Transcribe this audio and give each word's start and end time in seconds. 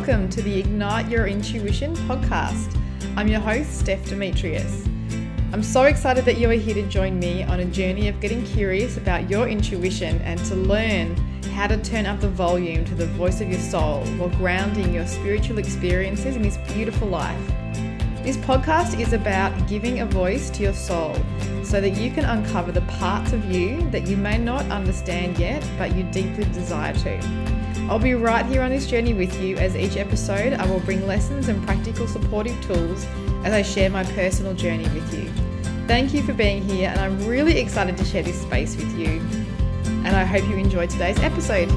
Welcome 0.00 0.30
to 0.30 0.40
the 0.40 0.58
Ignite 0.58 1.10
Your 1.10 1.26
Intuition 1.26 1.94
podcast. 1.94 2.74
I'm 3.18 3.28
your 3.28 3.38
host, 3.38 3.80
Steph 3.80 4.08
Demetrius. 4.08 4.86
I'm 5.52 5.62
so 5.62 5.82
excited 5.82 6.24
that 6.24 6.38
you 6.38 6.48
are 6.48 6.54
here 6.54 6.72
to 6.72 6.88
join 6.88 7.18
me 7.18 7.42
on 7.42 7.60
a 7.60 7.66
journey 7.66 8.08
of 8.08 8.18
getting 8.18 8.42
curious 8.46 8.96
about 8.96 9.28
your 9.28 9.46
intuition 9.46 10.18
and 10.22 10.42
to 10.46 10.54
learn 10.54 11.14
how 11.52 11.66
to 11.66 11.76
turn 11.82 12.06
up 12.06 12.18
the 12.20 12.30
volume 12.30 12.82
to 12.86 12.94
the 12.94 13.08
voice 13.08 13.42
of 13.42 13.50
your 13.50 13.60
soul 13.60 14.02
while 14.16 14.30
grounding 14.30 14.94
your 14.94 15.06
spiritual 15.06 15.58
experiences 15.58 16.34
in 16.34 16.40
this 16.40 16.56
beautiful 16.72 17.06
life. 17.06 17.46
This 18.22 18.38
podcast 18.38 18.98
is 18.98 19.12
about 19.12 19.52
giving 19.68 20.00
a 20.00 20.06
voice 20.06 20.48
to 20.48 20.62
your 20.62 20.72
soul 20.72 21.14
so 21.62 21.78
that 21.78 21.90
you 21.90 22.10
can 22.10 22.24
uncover 22.24 22.72
the 22.72 22.80
parts 22.82 23.34
of 23.34 23.44
you 23.52 23.86
that 23.90 24.06
you 24.06 24.16
may 24.16 24.38
not 24.38 24.64
understand 24.70 25.38
yet, 25.38 25.62
but 25.76 25.94
you 25.94 26.04
deeply 26.04 26.44
desire 26.44 26.94
to. 26.94 27.59
I'll 27.90 27.98
be 27.98 28.14
right 28.14 28.46
here 28.46 28.62
on 28.62 28.70
this 28.70 28.86
journey 28.86 29.14
with 29.14 29.42
you 29.42 29.56
as 29.56 29.74
each 29.74 29.96
episode 29.96 30.52
I 30.52 30.64
will 30.64 30.78
bring 30.78 31.08
lessons 31.08 31.48
and 31.48 31.60
practical 31.66 32.06
supportive 32.06 32.54
tools 32.62 33.04
as 33.42 33.52
I 33.52 33.62
share 33.62 33.90
my 33.90 34.04
personal 34.04 34.54
journey 34.54 34.84
with 34.90 35.12
you. 35.12 35.28
Thank 35.88 36.14
you 36.14 36.22
for 36.22 36.32
being 36.32 36.62
here, 36.62 36.88
and 36.88 37.00
I'm 37.00 37.26
really 37.26 37.58
excited 37.58 37.96
to 37.98 38.04
share 38.04 38.22
this 38.22 38.40
space 38.42 38.76
with 38.76 38.96
you. 38.96 39.20
And 40.04 40.14
I 40.14 40.22
hope 40.22 40.48
you 40.48 40.54
enjoyed 40.54 40.88
today's 40.88 41.18
episode. 41.18 41.68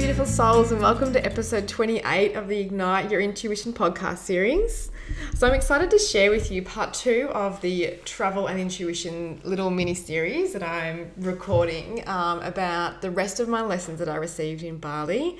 Beautiful 0.00 0.24
souls, 0.24 0.72
and 0.72 0.80
welcome 0.80 1.12
to 1.12 1.22
episode 1.26 1.68
28 1.68 2.34
of 2.34 2.48
the 2.48 2.58
Ignite 2.58 3.10
Your 3.10 3.20
Intuition 3.20 3.70
podcast 3.70 4.16
series. 4.16 4.90
So 5.34 5.46
I'm 5.46 5.52
excited 5.52 5.90
to 5.90 5.98
share 5.98 6.30
with 6.30 6.50
you 6.50 6.62
part 6.62 6.94
two 6.94 7.28
of 7.34 7.60
the 7.60 7.98
travel 8.06 8.46
and 8.46 8.58
intuition 8.58 9.42
little 9.44 9.68
mini 9.68 9.92
series 9.92 10.54
that 10.54 10.62
I'm 10.62 11.10
recording 11.18 12.02
um, 12.08 12.40
about 12.40 13.02
the 13.02 13.10
rest 13.10 13.40
of 13.40 13.48
my 13.50 13.60
lessons 13.60 13.98
that 13.98 14.08
I 14.08 14.16
received 14.16 14.62
in 14.62 14.78
Bali. 14.78 15.36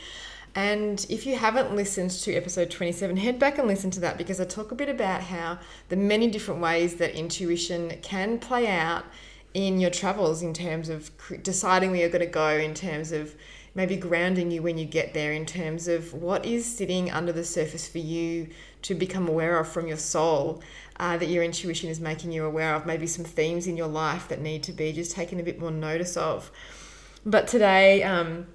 And 0.55 1.07
if 1.09 1.25
you 1.25 1.37
haven't 1.37 1.75
listened 1.75 2.11
to 2.11 2.35
episode 2.35 2.71
27, 2.71 3.17
head 3.17 3.39
back 3.39 3.57
and 3.57 3.67
listen 3.67 3.91
to 3.93 4.01
that 4.01 4.19
because 4.19 4.43
I 4.43 4.45
talk 4.45 4.73
a 4.73 4.75
bit 4.75 4.91
about 4.91 5.23
how 5.23 5.59
the 5.89 5.97
many 5.97 6.31
different 6.31 6.61
ways 6.61 6.97
that 6.97 7.15
intuition 7.15 7.97
can 8.03 8.39
play 8.39 8.69
out 8.69 9.07
in 9.55 9.81
your 9.81 9.91
travels 9.91 10.43
in 10.43 10.53
terms 10.53 10.91
of 10.91 11.11
deciding 11.43 11.93
where 11.93 12.01
you're 12.01 12.11
going 12.11 12.21
to 12.21 12.27
go, 12.27 12.51
in 12.51 12.75
terms 12.75 13.11
of 13.11 13.35
maybe 13.81 13.97
grounding 13.97 14.51
you 14.51 14.61
when 14.61 14.77
you 14.77 14.85
get 14.85 15.15
there, 15.15 15.33
in 15.33 15.47
terms 15.47 15.89
of 15.89 16.13
what 16.13 16.45
is 16.45 16.67
sitting 16.67 17.11
under 17.11 17.33
the 17.33 17.43
surface 17.43 17.89
for 17.89 17.97
you 17.97 18.47
to 18.83 18.95
become 18.95 19.27
aware 19.27 19.59
of 19.59 19.67
from 19.67 19.87
your 19.87 19.97
soul 19.97 20.63
uh, 20.99 21.17
that 21.17 21.31
your 21.31 21.43
intuition 21.43 21.89
is 21.89 21.99
making 21.99 22.31
you 22.31 22.45
aware 22.45 22.75
of, 22.75 22.85
maybe 22.85 23.07
some 23.07 23.25
themes 23.25 23.67
in 23.67 23.79
your 23.79 23.87
life 23.87 24.29
that 24.29 24.39
need 24.39 24.63
to 24.63 24.71
be 24.71 24.93
just 24.93 25.13
taken 25.13 25.41
a 25.41 25.43
bit 25.43 25.59
more 25.59 25.71
notice 25.71 26.15
of. 26.19 26.51
But 27.25 27.49
today, 27.49 28.03
um, 28.03 28.47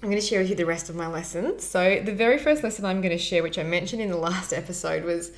I'm 0.00 0.10
going 0.10 0.20
to 0.20 0.24
share 0.24 0.38
with 0.38 0.48
you 0.48 0.54
the 0.54 0.64
rest 0.64 0.88
of 0.88 0.94
my 0.94 1.08
lessons. 1.08 1.64
So, 1.64 2.00
the 2.00 2.14
very 2.14 2.38
first 2.38 2.62
lesson 2.62 2.84
I'm 2.84 3.00
going 3.00 3.18
to 3.18 3.18
share, 3.18 3.42
which 3.42 3.58
I 3.58 3.64
mentioned 3.64 4.00
in 4.00 4.10
the 4.10 4.16
last 4.16 4.52
episode, 4.62 5.02
was 5.02 5.32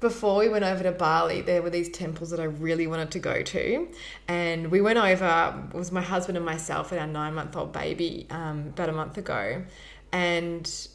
before 0.00 0.38
we 0.38 0.48
went 0.48 0.64
over 0.64 0.82
to 0.82 0.92
Bali, 0.92 1.42
there 1.42 1.60
were 1.62 1.70
these 1.70 1.90
temples 1.90 2.30
that 2.30 2.40
I 2.40 2.44
really 2.44 2.86
wanted 2.86 3.10
to 3.12 3.18
go 3.18 3.42
to. 3.42 3.88
And 4.26 4.70
we 4.70 4.80
went 4.80 4.98
over, 4.98 5.68
it 5.72 5.76
was 5.76 5.92
my 5.92 6.00
husband 6.00 6.38
and 6.38 6.44
myself 6.44 6.90
and 6.90 7.00
our 7.00 7.06
nine 7.06 7.34
month 7.34 7.54
old 7.54 7.72
baby 7.72 8.26
um, 8.30 8.68
about 8.68 8.88
a 8.88 8.92
month 8.92 9.18
ago. 9.18 9.62
And 10.10 10.88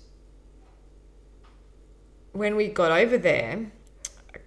when 2.31 2.55
we 2.55 2.67
got 2.67 2.91
over 2.91 3.17
there, 3.19 3.71
I 4.33 4.39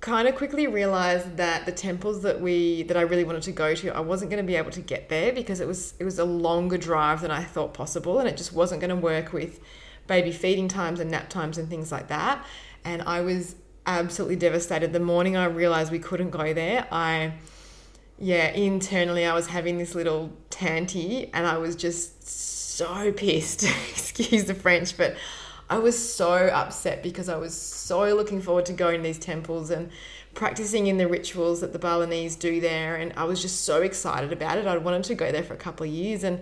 kind 0.00 0.28
of 0.28 0.36
quickly 0.36 0.66
realized 0.66 1.38
that 1.38 1.64
the 1.64 1.72
temples 1.72 2.22
that 2.22 2.42
we 2.42 2.82
that 2.84 2.96
I 2.96 3.00
really 3.00 3.24
wanted 3.24 3.42
to 3.42 3.52
go 3.52 3.74
to, 3.74 3.88
I 3.88 4.00
wasn't 4.00 4.30
going 4.30 4.42
to 4.42 4.46
be 4.46 4.56
able 4.56 4.70
to 4.72 4.82
get 4.82 5.08
there 5.08 5.32
because 5.32 5.60
it 5.60 5.66
was 5.66 5.94
it 5.98 6.04
was 6.04 6.18
a 6.18 6.24
longer 6.24 6.76
drive 6.76 7.22
than 7.22 7.30
I 7.30 7.42
thought 7.42 7.74
possible, 7.74 8.18
and 8.20 8.28
it 8.28 8.36
just 8.36 8.52
wasn't 8.52 8.80
going 8.80 8.90
to 8.90 8.96
work 8.96 9.32
with 9.32 9.60
baby 10.06 10.30
feeding 10.30 10.68
times 10.68 11.00
and 11.00 11.10
nap 11.10 11.28
times 11.28 11.58
and 11.58 11.68
things 11.68 11.90
like 11.90 12.08
that. 12.08 12.44
And 12.84 13.02
I 13.02 13.20
was 13.22 13.56
absolutely 13.88 14.36
devastated. 14.36 14.92
The 14.92 15.00
morning 15.00 15.36
I 15.36 15.46
realized 15.46 15.90
we 15.90 15.98
couldn't 15.98 16.30
go 16.30 16.52
there, 16.52 16.86
I 16.92 17.32
yeah, 18.20 18.50
internally 18.50 19.24
I 19.24 19.32
was 19.32 19.46
having 19.46 19.78
this 19.78 19.94
little 19.94 20.32
tanty 20.50 21.30
and 21.32 21.46
I 21.46 21.58
was 21.58 21.76
just 21.76 22.28
so 22.28 23.12
pissed. 23.12 23.62
Excuse 23.90 24.44
the 24.44 24.54
French, 24.54 24.96
but 24.96 25.16
I 25.70 25.78
was 25.78 25.96
so 25.96 26.48
upset 26.48 27.02
because 27.02 27.28
I 27.28 27.36
was 27.36 27.56
so 27.56 28.14
looking 28.14 28.40
forward 28.40 28.66
to 28.66 28.72
going 28.72 28.98
to 28.98 29.02
these 29.02 29.18
temples 29.18 29.70
and 29.70 29.90
practicing 30.34 30.86
in 30.86 30.96
the 30.96 31.06
rituals 31.06 31.60
that 31.60 31.72
the 31.72 31.78
Balinese 31.78 32.36
do 32.36 32.60
there. 32.60 32.96
And 32.96 33.12
I 33.16 33.24
was 33.24 33.40
just 33.40 33.64
so 33.64 33.82
excited 33.82 34.32
about 34.32 34.58
it. 34.58 34.66
I 34.66 34.76
wanted 34.78 35.04
to 35.04 35.14
go 35.14 35.30
there 35.30 35.42
for 35.42 35.54
a 35.54 35.58
couple 35.58 35.86
of 35.86 35.92
years. 35.92 36.24
And 36.24 36.40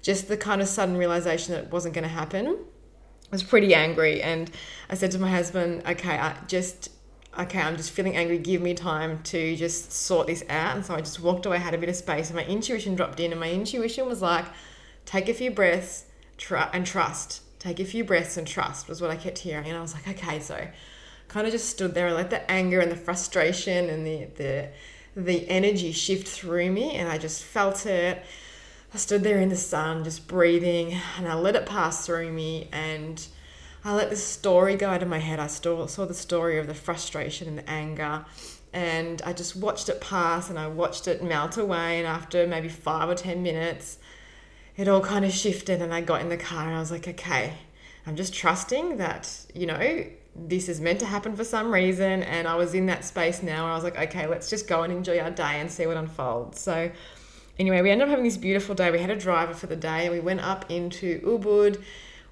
just 0.00 0.28
the 0.28 0.36
kind 0.36 0.62
of 0.62 0.68
sudden 0.68 0.96
realization 0.96 1.54
that 1.54 1.64
it 1.64 1.70
wasn't 1.72 1.94
going 1.94 2.04
to 2.04 2.08
happen 2.08 2.58
I 3.30 3.34
was 3.34 3.42
pretty 3.42 3.74
angry. 3.74 4.22
And 4.22 4.50
I 4.88 4.94
said 4.94 5.10
to 5.12 5.18
my 5.18 5.30
husband, 5.30 5.82
okay, 5.86 6.18
I 6.18 6.36
just, 6.46 6.90
okay, 7.38 7.60
I'm 7.60 7.76
just 7.76 7.90
feeling 7.90 8.16
angry. 8.16 8.38
Give 8.38 8.62
me 8.62 8.74
time 8.74 9.22
to 9.24 9.56
just 9.56 9.92
sort 9.92 10.26
this 10.26 10.44
out. 10.48 10.76
And 10.76 10.84
so 10.84 10.94
I 10.94 11.00
just 11.00 11.20
walked 11.20 11.46
away, 11.46 11.58
had 11.58 11.74
a 11.74 11.78
bit 11.78 11.88
of 11.88 11.96
space, 11.96 12.28
and 12.28 12.36
my 12.36 12.44
intuition 12.44 12.94
dropped 12.94 13.20
in. 13.20 13.32
And 13.32 13.40
my 13.40 13.50
intuition 13.50 14.06
was 14.06 14.22
like, 14.22 14.46
take 15.04 15.28
a 15.28 15.34
few 15.34 15.50
breaths 15.50 16.04
try, 16.36 16.70
and 16.72 16.86
trust 16.86 17.42
take 17.58 17.80
a 17.80 17.84
few 17.84 18.04
breaths 18.04 18.36
and 18.36 18.46
trust 18.46 18.88
was 18.88 19.00
what 19.00 19.10
I 19.10 19.16
kept 19.16 19.38
hearing. 19.38 19.66
And 19.66 19.76
I 19.76 19.80
was 19.80 19.94
like, 19.94 20.08
okay, 20.08 20.40
so 20.40 20.68
kind 21.28 21.46
of 21.46 21.52
just 21.52 21.68
stood 21.68 21.94
there. 21.94 22.06
and 22.06 22.16
let 22.16 22.30
the 22.30 22.48
anger 22.50 22.80
and 22.80 22.90
the 22.90 22.96
frustration 22.96 23.90
and 23.90 24.06
the, 24.06 24.28
the, 24.36 24.68
the 25.16 25.48
energy 25.48 25.92
shift 25.92 26.28
through 26.28 26.70
me 26.70 26.94
and 26.94 27.08
I 27.08 27.18
just 27.18 27.42
felt 27.42 27.84
it. 27.86 28.24
I 28.98 29.00
stood 29.00 29.22
there 29.22 29.38
in 29.38 29.48
the 29.48 29.54
sun, 29.54 30.02
just 30.02 30.26
breathing, 30.26 30.98
and 31.16 31.28
I 31.28 31.34
let 31.34 31.54
it 31.54 31.66
pass 31.66 32.04
through 32.04 32.32
me. 32.32 32.68
And 32.72 33.24
I 33.84 33.94
let 33.94 34.10
the 34.10 34.16
story 34.16 34.74
go 34.74 34.90
out 34.90 35.04
of 35.04 35.08
my 35.08 35.20
head. 35.20 35.38
I 35.38 35.46
saw, 35.46 35.86
saw 35.86 36.04
the 36.04 36.14
story 36.14 36.58
of 36.58 36.66
the 36.66 36.74
frustration 36.74 37.46
and 37.46 37.58
the 37.58 37.70
anger. 37.70 38.24
And 38.72 39.22
I 39.22 39.34
just 39.34 39.54
watched 39.54 39.88
it 39.88 40.00
pass 40.00 40.50
and 40.50 40.58
I 40.58 40.66
watched 40.66 41.06
it 41.06 41.22
melt 41.22 41.56
away. 41.58 41.98
And 41.98 42.08
after 42.08 42.44
maybe 42.44 42.68
five 42.68 43.08
or 43.08 43.14
10 43.14 43.40
minutes, 43.40 43.98
it 44.76 44.88
all 44.88 45.00
kind 45.00 45.24
of 45.24 45.32
shifted 45.32 45.80
and 45.80 45.94
I 45.94 46.00
got 46.00 46.20
in 46.20 46.28
the 46.28 46.36
car 46.36 46.66
and 46.66 46.74
I 46.74 46.80
was 46.80 46.90
like, 46.90 47.06
okay, 47.06 47.52
I'm 48.04 48.16
just 48.16 48.34
trusting 48.34 48.96
that, 48.96 49.32
you 49.54 49.66
know, 49.66 50.06
this 50.34 50.68
is 50.68 50.80
meant 50.80 50.98
to 50.98 51.06
happen 51.06 51.36
for 51.36 51.44
some 51.44 51.72
reason. 51.72 52.24
And 52.24 52.48
I 52.48 52.56
was 52.56 52.74
in 52.74 52.86
that 52.86 53.04
space 53.04 53.44
now 53.44 53.62
where 53.62 53.72
I 53.72 53.74
was 53.76 53.84
like, 53.84 53.96
okay, 53.96 54.26
let's 54.26 54.50
just 54.50 54.66
go 54.66 54.82
and 54.82 54.92
enjoy 54.92 55.20
our 55.20 55.30
day 55.30 55.60
and 55.60 55.70
see 55.70 55.86
what 55.86 55.96
unfolds. 55.96 56.60
So, 56.60 56.90
anyway, 57.58 57.82
we 57.82 57.90
ended 57.90 58.06
up 58.06 58.10
having 58.10 58.24
this 58.24 58.36
beautiful 58.36 58.74
day. 58.74 58.90
We 58.90 58.98
had 58.98 59.10
a 59.10 59.16
driver 59.16 59.54
for 59.54 59.66
the 59.66 59.76
day. 59.76 60.08
We 60.08 60.20
went 60.20 60.40
up 60.40 60.70
into 60.70 61.20
Ubud. 61.20 61.82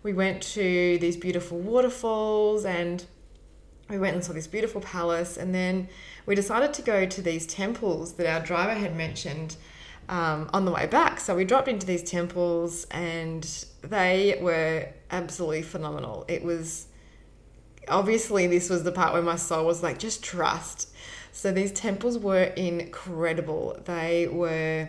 We 0.03 0.13
went 0.13 0.43
to 0.55 0.99
these 0.99 1.17
beautiful 1.17 1.59
waterfalls 1.59 2.65
and 2.65 3.05
we 3.89 3.99
went 3.99 4.15
and 4.15 4.25
saw 4.25 4.33
this 4.33 4.47
beautiful 4.47 4.81
palace. 4.81 5.37
And 5.37 5.55
then 5.55 5.89
we 6.27 6.35
decided 6.35 6.73
to 6.75 6.83
go 6.83 7.07
to 7.07 7.23
these 7.23 7.47
temples 7.47 8.15
that 8.15 8.27
our 8.27 8.45
driver 8.45 8.75
had 8.75 8.97
mentioned 8.97 9.57
um, 10.09 10.49
on 10.53 10.65
the 10.65 10.71
way 10.71 10.87
back. 10.87 11.21
So 11.21 11.35
we 11.35 11.45
dropped 11.45 11.69
into 11.69 11.87
these 11.87 12.03
temples 12.03 12.87
and 12.91 13.43
they 13.83 14.39
were 14.41 14.89
absolutely 15.11 15.63
phenomenal. 15.63 16.25
It 16.29 16.45
was 16.45 16.87
obviously, 17.89 18.47
this 18.47 18.71
was 18.71 18.83
the 18.83 18.93
part 18.93 19.13
where 19.13 19.23
my 19.23 19.37
soul 19.37 19.67
was 19.67 19.83
like, 19.83 19.99
just 19.99 20.23
trust. 20.23 20.91
So 21.33 21.53
these 21.53 21.73
temples 21.73 22.19
were 22.19 22.45
incredible. 22.45 23.81
They 23.85 24.29
were, 24.29 24.89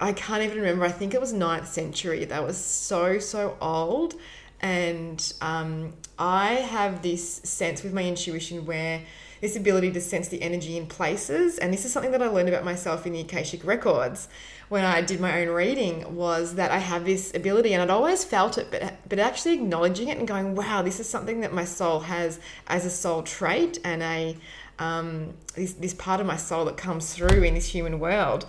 I 0.00 0.12
can't 0.12 0.42
even 0.42 0.58
remember, 0.58 0.84
I 0.84 0.92
think 0.92 1.14
it 1.14 1.20
was 1.20 1.32
9th 1.32 1.66
century. 1.66 2.24
That 2.24 2.44
was 2.44 2.56
so, 2.56 3.18
so 3.18 3.56
old. 3.60 4.14
And 4.60 5.32
um, 5.40 5.94
I 6.18 6.54
have 6.54 7.02
this 7.02 7.36
sense 7.44 7.82
with 7.82 7.92
my 7.92 8.04
intuition 8.04 8.66
where 8.66 9.02
this 9.40 9.56
ability 9.56 9.92
to 9.92 10.00
sense 10.00 10.28
the 10.28 10.42
energy 10.42 10.76
in 10.76 10.86
places. 10.86 11.58
And 11.58 11.72
this 11.72 11.84
is 11.84 11.92
something 11.92 12.10
that 12.12 12.22
I 12.22 12.26
learned 12.26 12.48
about 12.48 12.64
myself 12.64 13.06
in 13.06 13.12
the 13.12 13.20
Akashic 13.20 13.64
Records 13.64 14.28
when 14.68 14.84
I 14.84 15.00
did 15.00 15.20
my 15.20 15.40
own 15.40 15.48
reading 15.48 16.14
was 16.14 16.56
that 16.56 16.70
I 16.70 16.78
have 16.78 17.04
this 17.04 17.34
ability 17.34 17.72
and 17.72 17.82
I'd 17.82 17.90
always 17.90 18.24
felt 18.24 18.58
it, 18.58 18.70
but, 18.70 18.96
but 19.08 19.18
actually 19.18 19.54
acknowledging 19.54 20.08
it 20.08 20.18
and 20.18 20.28
going, 20.28 20.54
wow, 20.54 20.82
this 20.82 21.00
is 21.00 21.08
something 21.08 21.40
that 21.40 21.54
my 21.54 21.64
soul 21.64 22.00
has 22.00 22.38
as 22.66 22.84
a 22.84 22.90
soul 22.90 23.22
trait 23.22 23.78
and 23.84 24.02
a 24.02 24.36
um, 24.78 25.34
this, 25.54 25.72
this 25.72 25.94
part 25.94 26.20
of 26.20 26.26
my 26.26 26.36
soul 26.36 26.64
that 26.66 26.76
comes 26.76 27.14
through 27.14 27.42
in 27.42 27.54
this 27.54 27.66
human 27.66 27.98
world. 27.98 28.46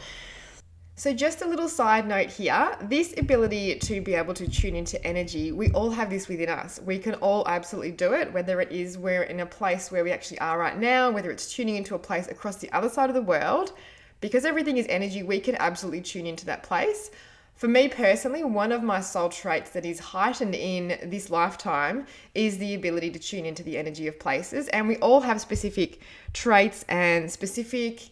So, 1.00 1.13
just 1.13 1.42
a 1.42 1.48
little 1.48 1.69
side 1.69 2.06
note 2.10 2.30
here 2.30 2.75
this 2.81 3.13
ability 3.18 3.80
to 3.80 4.01
be 4.01 4.16
able 4.16 4.34
to 4.34 4.46
tune 4.50 4.75
into 4.75 5.01
energy, 5.07 5.54
we 5.54 5.72
all 5.72 5.92
have 5.92 6.10
this 6.10 6.28
within 6.28 6.50
us. 6.50 6.81
We 6.84 7.00
can 7.00 7.13
all 7.13 7.48
absolutely 7.48 7.94
do 7.94 8.12
it, 8.12 8.34
whether 8.34 8.60
it 8.60 8.69
is 8.69 8.98
we're 8.98 9.24
in 9.24 9.40
a 9.40 9.46
place 9.46 9.94
where 9.94 10.04
we 10.04 10.12
actually 10.12 10.40
are 10.40 10.60
right 10.60 10.78
now, 10.78 11.10
whether 11.10 11.31
it's 11.31 11.54
tuning 11.54 11.78
into 11.78 11.96
a 11.96 12.00
place 12.00 12.28
across 12.28 12.57
the 12.57 12.69
other 12.74 12.90
side 12.90 13.10
of 13.10 13.13
the 13.13 13.22
world. 13.22 13.72
Because 14.19 14.44
everything 14.44 14.75
is 14.75 14.88
energy, 14.90 15.24
we 15.24 15.40
can 15.40 15.56
absolutely 15.56 16.01
tune 16.01 16.28
into 16.28 16.46
that 16.48 16.63
place. 16.63 17.12
For 17.56 17.69
me 17.69 17.88
personally, 17.88 18.44
one 18.44 18.74
of 18.74 18.84
my 18.84 19.00
soul 19.00 19.30
traits 19.30 19.69
that 19.69 19.86
is 19.86 20.00
heightened 20.00 20.54
in 20.54 21.00
this 21.10 21.30
lifetime 21.30 22.07
is 22.36 22.57
the 22.57 22.75
ability 22.75 23.12
to 23.12 23.19
tune 23.19 23.45
into 23.45 23.63
the 23.63 23.78
energy 23.78 24.07
of 24.07 24.19
places. 24.19 24.68
And 24.68 24.86
we 24.86 24.98
all 24.98 25.22
have 25.22 25.40
specific 25.40 26.02
traits 26.34 26.84
and 26.90 27.31
specific 27.31 28.10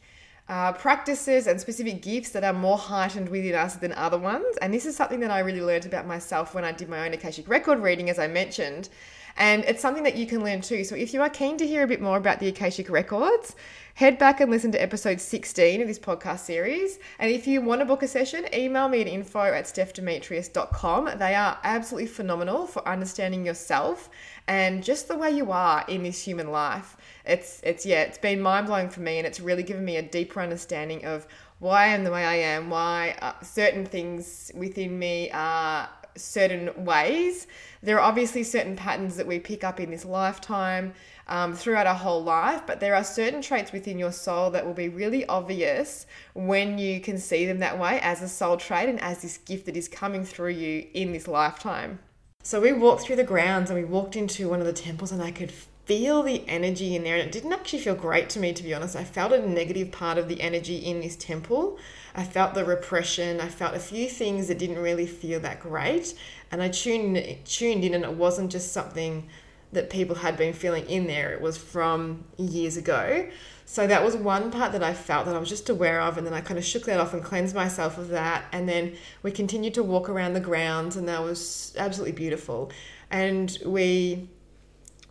uh, 0.49 0.71
practices 0.73 1.47
and 1.47 1.59
specific 1.59 2.01
gifts 2.01 2.29
that 2.29 2.43
are 2.43 2.53
more 2.53 2.77
heightened 2.77 3.29
within 3.29 3.55
us 3.55 3.75
than 3.75 3.91
other 3.93 4.17
ones. 4.17 4.57
And 4.61 4.73
this 4.73 4.85
is 4.85 4.95
something 4.95 5.19
that 5.19 5.31
I 5.31 5.39
really 5.39 5.61
learned 5.61 5.85
about 5.85 6.07
myself 6.07 6.55
when 6.55 6.63
I 6.63 6.71
did 6.71 6.89
my 6.89 7.05
own 7.05 7.13
Akashic 7.13 7.47
record 7.49 7.79
reading, 7.79 8.09
as 8.09 8.17
I 8.17 8.27
mentioned. 8.27 8.89
And 9.37 9.63
it's 9.65 9.81
something 9.81 10.03
that 10.03 10.15
you 10.15 10.25
can 10.25 10.43
learn 10.43 10.61
too. 10.61 10.83
So 10.83 10.95
if 10.95 11.13
you 11.13 11.21
are 11.21 11.29
keen 11.29 11.57
to 11.57 11.67
hear 11.67 11.83
a 11.83 11.87
bit 11.87 12.01
more 12.01 12.17
about 12.17 12.39
the 12.39 12.47
Akashic 12.47 12.89
Records, 12.89 13.55
head 13.93 14.17
back 14.17 14.41
and 14.41 14.49
listen 14.49 14.71
to 14.71 14.81
episode 14.81 15.21
16 15.21 15.79
of 15.81 15.87
this 15.87 15.99
podcast 15.99 16.39
series. 16.39 16.97
And 17.19 17.31
if 17.31 17.45
you 17.45 17.61
want 17.61 17.81
to 17.81 17.85
book 17.85 18.01
a 18.01 18.07
session, 18.07 18.45
email 18.51 18.89
me 18.89 19.01
at 19.01 19.07
info 19.07 19.41
at 19.41 19.65
stephdemetrius.com. 19.65 21.19
They 21.19 21.35
are 21.35 21.59
absolutely 21.63 22.07
phenomenal 22.07 22.65
for 22.65 22.87
understanding 22.87 23.45
yourself 23.45 24.09
and 24.47 24.83
just 24.83 25.07
the 25.07 25.17
way 25.17 25.29
you 25.31 25.51
are 25.51 25.85
in 25.87 26.01
this 26.01 26.23
human 26.23 26.51
life. 26.51 26.97
It's, 27.23 27.61
it's 27.63 27.85
yeah, 27.85 28.01
it's 28.01 28.17
been 28.17 28.41
mind 28.41 28.65
blowing 28.65 28.89
for 28.89 29.01
me 29.01 29.19
and 29.19 29.27
it's 29.27 29.39
really 29.39 29.63
given 29.63 29.85
me 29.85 29.97
a 29.97 30.01
deeper 30.01 30.41
understanding 30.41 31.05
of 31.05 31.27
why 31.59 31.85
I 31.85 31.87
am 31.87 32.03
the 32.03 32.11
way 32.11 32.25
I 32.25 32.35
am, 32.35 32.69
why 32.69 33.15
uh, 33.21 33.33
certain 33.43 33.85
things 33.85 34.51
within 34.55 34.97
me 34.97 35.29
are 35.31 35.89
certain 36.17 36.85
ways. 36.85 37.47
There 37.81 37.97
are 37.97 38.01
obviously 38.01 38.43
certain 38.43 38.75
patterns 38.75 39.15
that 39.17 39.27
we 39.27 39.39
pick 39.39 39.63
up 39.63 39.79
in 39.79 39.91
this 39.91 40.05
lifetime 40.05 40.93
um, 41.27 41.53
throughout 41.53 41.87
our 41.87 41.95
whole 41.95 42.23
life, 42.23 42.63
but 42.65 42.79
there 42.79 42.95
are 42.95 43.03
certain 43.03 43.41
traits 43.41 43.71
within 43.71 43.99
your 43.99 44.11
soul 44.11 44.49
that 44.51 44.65
will 44.65 44.73
be 44.73 44.89
really 44.89 45.25
obvious 45.27 46.05
when 46.33 46.77
you 46.77 46.99
can 46.99 47.17
see 47.17 47.45
them 47.45 47.59
that 47.59 47.77
way 47.77 47.99
as 48.01 48.21
a 48.21 48.27
soul 48.27 48.57
trait 48.57 48.89
and 48.89 49.01
as 49.01 49.21
this 49.21 49.37
gift 49.37 49.65
that 49.65 49.77
is 49.77 49.87
coming 49.87 50.23
through 50.23 50.51
you 50.51 50.87
in 50.93 51.11
this 51.11 51.27
lifetime. 51.27 51.99
So 52.43 52.61
we 52.61 52.71
walked 52.71 53.01
through 53.01 53.17
the 53.17 53.23
grounds 53.23 53.69
and 53.69 53.77
we 53.77 53.85
walked 53.85 54.15
into 54.15 54.49
one 54.49 54.61
of 54.61 54.65
the 54.65 54.73
temples, 54.73 55.11
and 55.11 55.21
I 55.21 55.31
could 55.31 55.51
feel 55.87 56.21
the 56.21 56.47
energy 56.49 56.95
in 56.97 57.03
there. 57.03 57.15
And 57.15 57.25
it 57.25 57.31
didn't 57.31 57.53
actually 57.53 57.79
feel 57.79 57.95
great 57.95 58.29
to 58.31 58.39
me, 58.39 58.51
to 58.51 58.61
be 58.61 58.73
honest. 58.73 58.95
I 58.95 59.05
felt 59.05 59.31
a 59.31 59.47
negative 59.47 59.89
part 59.89 60.17
of 60.17 60.27
the 60.27 60.41
energy 60.41 60.75
in 60.75 60.99
this 60.99 61.15
temple. 61.15 61.79
I 62.13 62.25
felt 62.25 62.53
the 62.53 62.65
repression. 62.65 63.39
I 63.39 63.47
felt 63.47 63.73
a 63.73 63.79
few 63.79 64.09
things 64.09 64.49
that 64.49 64.59
didn't 64.59 64.79
really 64.79 65.07
feel 65.07 65.39
that 65.39 65.61
great. 65.61 66.13
And 66.51 66.61
I 66.61 66.67
tuned, 66.67 67.37
tuned 67.45 67.85
in, 67.85 67.93
and 67.93 68.03
it 68.03 68.13
wasn't 68.13 68.51
just 68.51 68.73
something 68.73 69.29
that 69.71 69.89
people 69.89 70.17
had 70.17 70.37
been 70.37 70.53
feeling 70.53 70.85
in 70.85 71.07
there, 71.07 71.33
it 71.33 71.41
was 71.41 71.57
from 71.57 72.23
years 72.37 72.77
ago. 72.77 73.27
So 73.65 73.85
that 73.85 74.03
was 74.03 74.15
one 74.15 74.49
part 74.49 74.71
that 74.71 74.83
I 74.83 74.93
felt 74.93 75.25
that 75.25 75.35
I 75.35 75.39
was 75.39 75.49
just 75.49 75.69
aware 75.69 75.99
of, 75.99 76.17
and 76.17 76.25
then 76.25 76.33
I 76.33 76.39
kind 76.39 76.57
of 76.57 76.63
shook 76.63 76.85
that 76.85 77.01
off 77.01 77.13
and 77.13 77.21
cleansed 77.21 77.53
myself 77.53 77.97
of 77.97 78.09
that. 78.09 78.45
And 78.53 78.67
then 78.67 78.95
we 79.23 79.31
continued 79.31 79.73
to 79.73 79.83
walk 79.83 80.07
around 80.07 80.33
the 80.33 80.39
grounds, 80.39 80.95
and 80.95 81.07
that 81.09 81.21
was 81.21 81.73
absolutely 81.77 82.13
beautiful. 82.13 82.71
And 83.11 83.57
we 83.65 84.29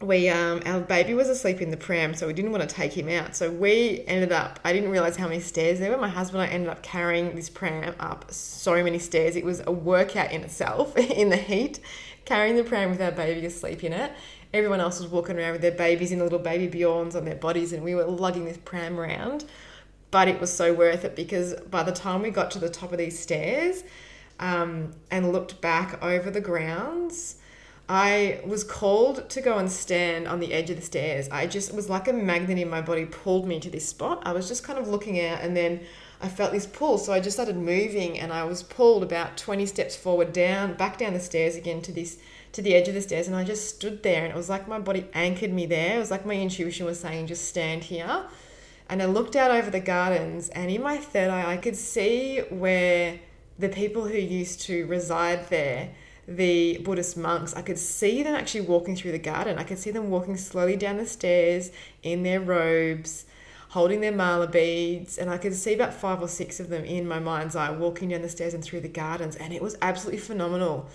we 0.00 0.28
um 0.28 0.60
our 0.66 0.80
baby 0.80 1.14
was 1.14 1.28
asleep 1.28 1.62
in 1.62 1.70
the 1.70 1.76
pram 1.76 2.12
so 2.12 2.26
we 2.26 2.34
didn't 2.34 2.52
want 2.52 2.68
to 2.68 2.74
take 2.74 2.92
him 2.92 3.08
out. 3.08 3.34
So 3.34 3.50
we 3.50 4.04
ended 4.06 4.30
up 4.30 4.60
i 4.64 4.72
didn't 4.72 4.90
realize 4.90 5.16
how 5.16 5.28
many 5.28 5.40
stairs 5.40 5.78
there 5.78 5.90
were. 5.90 5.96
My 5.96 6.08
husband 6.08 6.42
and 6.42 6.50
i 6.50 6.54
ended 6.54 6.68
up 6.68 6.82
carrying 6.82 7.34
this 7.34 7.48
pram 7.48 7.94
up 7.98 8.30
so 8.30 8.82
many 8.82 8.98
stairs. 8.98 9.36
It 9.36 9.44
was 9.44 9.62
a 9.66 9.72
workout 9.72 10.32
in 10.32 10.42
itself 10.42 10.96
in 10.98 11.30
the 11.30 11.36
heat 11.36 11.80
carrying 12.26 12.56
the 12.56 12.64
pram 12.64 12.90
with 12.90 13.00
our 13.00 13.12
baby 13.12 13.46
asleep 13.46 13.84
in 13.84 13.92
it. 13.92 14.12
Everyone 14.52 14.80
else 14.80 15.00
was 15.00 15.10
walking 15.10 15.38
around 15.38 15.52
with 15.52 15.62
their 15.62 15.72
babies 15.72 16.12
in 16.12 16.18
little 16.18 16.38
baby 16.38 16.66
bjorns 16.66 17.16
on 17.16 17.24
their 17.24 17.36
bodies 17.36 17.72
and 17.72 17.82
we 17.82 17.94
were 17.94 18.04
lugging 18.04 18.44
this 18.44 18.58
pram 18.58 19.00
around. 19.00 19.44
But 20.10 20.28
it 20.28 20.40
was 20.40 20.52
so 20.52 20.74
worth 20.74 21.04
it 21.04 21.16
because 21.16 21.54
by 21.70 21.82
the 21.82 21.92
time 21.92 22.22
we 22.22 22.30
got 22.30 22.50
to 22.52 22.58
the 22.58 22.68
top 22.68 22.92
of 22.92 22.98
these 22.98 23.18
stairs 23.18 23.82
um, 24.40 24.92
and 25.10 25.32
looked 25.32 25.60
back 25.60 26.02
over 26.02 26.30
the 26.30 26.40
grounds 26.40 27.36
I 27.88 28.40
was 28.44 28.64
called 28.64 29.30
to 29.30 29.40
go 29.40 29.58
and 29.58 29.70
stand 29.70 30.26
on 30.26 30.40
the 30.40 30.52
edge 30.52 30.70
of 30.70 30.76
the 30.76 30.82
stairs. 30.82 31.28
I 31.30 31.46
just 31.46 31.72
was 31.72 31.88
like 31.88 32.08
a 32.08 32.12
magnet 32.12 32.58
in 32.58 32.68
my 32.68 32.80
body 32.80 33.04
pulled 33.04 33.46
me 33.46 33.60
to 33.60 33.70
this 33.70 33.88
spot. 33.88 34.22
I 34.24 34.32
was 34.32 34.48
just 34.48 34.64
kind 34.64 34.78
of 34.78 34.88
looking 34.88 35.20
out 35.20 35.40
and 35.40 35.56
then 35.56 35.80
I 36.20 36.28
felt 36.28 36.50
this 36.50 36.66
pull. 36.66 36.98
So 36.98 37.12
I 37.12 37.20
just 37.20 37.36
started 37.36 37.56
moving 37.56 38.18
and 38.18 38.32
I 38.32 38.42
was 38.42 38.64
pulled 38.64 39.04
about 39.04 39.36
20 39.36 39.66
steps 39.66 39.94
forward 39.94 40.32
down, 40.32 40.74
back 40.74 40.98
down 40.98 41.12
the 41.12 41.20
stairs 41.20 41.54
again 41.54 41.80
to 41.82 41.92
this 41.92 42.18
to 42.52 42.62
the 42.62 42.74
edge 42.74 42.88
of 42.88 42.94
the 42.94 43.02
stairs 43.02 43.26
and 43.26 43.36
I 43.36 43.44
just 43.44 43.68
stood 43.68 44.02
there 44.02 44.24
and 44.24 44.32
it 44.32 44.36
was 44.36 44.48
like 44.48 44.66
my 44.66 44.78
body 44.78 45.06
anchored 45.14 45.52
me 45.52 45.66
there. 45.66 45.96
It 45.96 45.98
was 45.98 46.10
like 46.10 46.26
my 46.26 46.34
intuition 46.34 46.86
was 46.86 46.98
saying 46.98 47.28
just 47.28 47.46
stand 47.46 47.84
here. 47.84 48.24
And 48.88 49.02
I 49.02 49.06
looked 49.06 49.36
out 49.36 49.50
over 49.52 49.70
the 49.70 49.80
gardens 49.80 50.48
and 50.48 50.70
in 50.70 50.82
my 50.82 50.96
third 50.96 51.30
eye 51.30 51.52
I 51.52 51.56
could 51.56 51.76
see 51.76 52.40
where 52.48 53.20
the 53.58 53.68
people 53.68 54.08
who 54.08 54.18
used 54.18 54.62
to 54.62 54.86
reside 54.86 55.48
there 55.50 55.90
the 56.28 56.78
Buddhist 56.78 57.16
monks, 57.16 57.54
I 57.54 57.62
could 57.62 57.78
see 57.78 58.22
them 58.22 58.34
actually 58.34 58.62
walking 58.62 58.96
through 58.96 59.12
the 59.12 59.18
garden. 59.18 59.58
I 59.58 59.62
could 59.62 59.78
see 59.78 59.90
them 59.90 60.10
walking 60.10 60.36
slowly 60.36 60.76
down 60.76 60.96
the 60.96 61.06
stairs 61.06 61.70
in 62.02 62.22
their 62.24 62.40
robes, 62.40 63.26
holding 63.70 64.00
their 64.00 64.12
mala 64.12 64.48
beads, 64.48 65.18
and 65.18 65.30
I 65.30 65.38
could 65.38 65.54
see 65.54 65.74
about 65.74 65.94
five 65.94 66.20
or 66.20 66.28
six 66.28 66.58
of 66.58 66.68
them 66.68 66.84
in 66.84 67.06
my 67.06 67.20
mind's 67.20 67.54
eye 67.54 67.70
walking 67.70 68.08
down 68.08 68.22
the 68.22 68.28
stairs 68.28 68.54
and 68.54 68.64
through 68.64 68.80
the 68.80 68.88
gardens, 68.88 69.36
and 69.36 69.52
it 69.52 69.62
was 69.62 69.76
absolutely 69.80 70.20
phenomenal. 70.20 70.88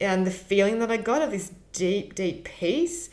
And 0.00 0.26
the 0.26 0.30
feeling 0.30 0.78
that 0.78 0.90
I 0.90 0.96
got 0.96 1.22
of 1.22 1.30
this 1.30 1.52
deep, 1.72 2.14
deep 2.14 2.44
peace. 2.44 3.10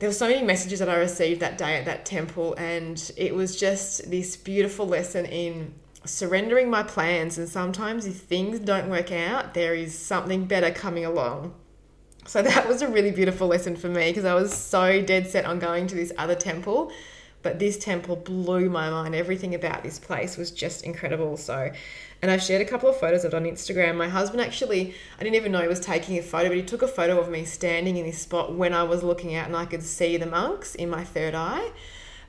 There 0.00 0.08
were 0.08 0.14
so 0.14 0.28
many 0.28 0.44
messages 0.44 0.80
that 0.80 0.88
I 0.88 0.96
received 0.96 1.40
that 1.40 1.56
day 1.56 1.76
at 1.76 1.86
that 1.86 2.04
temple, 2.04 2.54
and 2.54 3.12
it 3.16 3.34
was 3.34 3.56
just 3.58 4.10
this 4.10 4.36
beautiful 4.36 4.86
lesson 4.86 5.24
in 5.24 5.74
surrendering 6.04 6.70
my 6.70 6.82
plans. 6.82 7.38
And 7.38 7.48
sometimes, 7.48 8.06
if 8.06 8.16
things 8.16 8.58
don't 8.60 8.88
work 8.88 9.12
out, 9.12 9.54
there 9.54 9.74
is 9.74 9.96
something 9.98 10.46
better 10.46 10.70
coming 10.70 11.04
along. 11.04 11.54
So 12.26 12.42
that 12.42 12.66
was 12.68 12.82
a 12.82 12.88
really 12.88 13.10
beautiful 13.10 13.48
lesson 13.48 13.76
for 13.76 13.88
me 13.88 14.10
because 14.10 14.24
I 14.24 14.34
was 14.34 14.52
so 14.52 15.02
dead 15.02 15.28
set 15.28 15.44
on 15.44 15.58
going 15.58 15.86
to 15.88 15.94
this 15.94 16.12
other 16.16 16.34
temple. 16.34 16.90
But 17.42 17.58
this 17.58 17.76
temple 17.76 18.16
blew 18.16 18.70
my 18.70 18.88
mind. 18.88 19.14
Everything 19.14 19.54
about 19.54 19.82
this 19.82 19.98
place 19.98 20.38
was 20.38 20.50
just 20.50 20.82
incredible. 20.82 21.36
So, 21.36 21.70
and 22.22 22.30
I've 22.30 22.42
shared 22.42 22.62
a 22.62 22.64
couple 22.64 22.88
of 22.88 22.96
photos 22.96 23.22
of 23.26 23.34
it 23.34 23.36
on 23.36 23.44
Instagram. 23.44 23.96
My 23.96 24.08
husband 24.08 24.40
actually, 24.40 24.94
I 25.20 25.22
didn't 25.22 25.36
even 25.36 25.52
know 25.52 25.60
he 25.60 25.68
was 25.68 25.78
taking 25.78 26.18
a 26.18 26.22
photo, 26.22 26.48
but 26.48 26.56
he 26.56 26.62
took 26.62 26.80
a 26.80 26.88
photo 26.88 27.20
of 27.20 27.28
me 27.28 27.44
standing 27.44 27.98
in 27.98 28.06
this 28.06 28.18
spot 28.18 28.54
when 28.54 28.72
I 28.72 28.84
was 28.84 29.02
looking 29.02 29.34
out 29.34 29.46
and 29.46 29.54
I 29.54 29.66
could 29.66 29.82
see 29.82 30.16
the 30.16 30.24
monks 30.24 30.74
in 30.74 30.88
my 30.88 31.04
third 31.04 31.34
eye. 31.34 31.70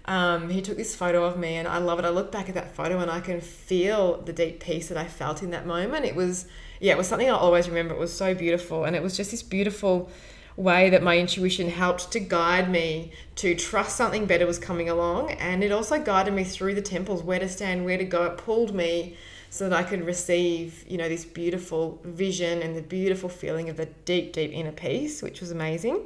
Um, 0.08 0.50
he 0.50 0.62
took 0.62 0.78
this 0.78 0.96
photo 0.96 1.24
of 1.26 1.38
me 1.38 1.56
and 1.56 1.68
I 1.68 1.80
love 1.80 1.98
it. 2.00 2.06
I 2.06 2.10
look 2.10 2.32
back 2.32 2.48
at 2.48 2.56
that 2.56 2.76
photo 2.76 3.00
and 3.00 3.10
I 3.10 3.20
can 3.20 3.42
feel 3.42 4.22
the 4.22 4.34
deep 4.34 4.60
peace 4.60 4.88
that 4.90 4.98
I 4.98 5.06
felt 5.06 5.42
in 5.42 5.50
that 5.50 5.66
moment. 5.66 6.06
It 6.06 6.16
was, 6.16 6.46
yeah, 6.80 6.94
it 6.94 6.98
was 6.98 7.08
something 7.08 7.30
I'll 7.30 7.38
always 7.38 7.68
remember. 7.68 7.96
It 7.96 8.00
was 8.00 8.16
so 8.16 8.36
beautiful. 8.36 8.84
And 8.86 8.96
it 8.96 9.02
was 9.02 9.18
just 9.18 9.32
this 9.32 9.42
beautiful 9.42 10.10
way 10.58 10.90
that 10.90 11.04
my 11.04 11.18
intuition 11.18 11.70
helped 11.70 12.12
to 12.12 12.20
guide 12.20 12.70
me 12.70 13.12
to 13.36 13.56
trust 13.56 13.96
something 13.96 14.26
better 14.26 14.46
was 14.46 14.60
coming 14.60 14.90
along. 14.90 15.32
And 15.32 15.64
it 15.64 15.72
also 15.72 16.02
guided 16.02 16.34
me 16.34 16.44
through 16.44 16.76
the 16.76 16.82
temples, 16.82 17.24
where 17.24 17.40
to 17.40 17.50
stand, 17.50 17.84
where 17.84 17.98
to 17.98 18.06
go. 18.06 18.26
It 18.26 18.38
pulled 18.38 18.74
me 18.74 19.18
so 19.50 19.70
that 19.70 19.78
I 19.78 19.84
could 19.84 20.06
receive, 20.06 20.86
you 20.88 20.98
know, 20.98 21.10
this 21.10 21.26
beautiful 21.26 22.00
vision 22.04 22.62
and 22.62 22.76
the 22.76 22.82
beautiful 22.82 23.30
feeling 23.30 23.70
of 23.70 23.78
the 23.78 23.88
deep, 24.06 24.34
deep 24.34 24.52
inner 24.52 24.72
peace, 24.72 25.22
which 25.22 25.42
was 25.42 25.52
amazing. 25.52 26.04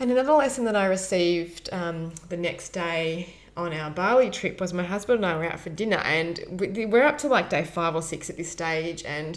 And 0.00 0.12
another 0.12 0.32
lesson 0.32 0.64
that 0.64 0.76
I 0.76 0.86
received 0.86 1.68
um, 1.72 2.12
the 2.28 2.36
next 2.36 2.68
day 2.68 3.34
on 3.56 3.72
our 3.72 3.90
Bali 3.90 4.30
trip 4.30 4.60
was 4.60 4.72
my 4.72 4.84
husband 4.84 5.24
and 5.24 5.26
I 5.26 5.36
were 5.36 5.44
out 5.44 5.58
for 5.58 5.70
dinner, 5.70 5.96
and 5.96 6.38
we're 6.50 7.02
up 7.02 7.18
to 7.18 7.28
like 7.28 7.50
day 7.50 7.64
five 7.64 7.96
or 7.96 8.02
six 8.02 8.30
at 8.30 8.36
this 8.36 8.50
stage. 8.50 9.04
And, 9.04 9.36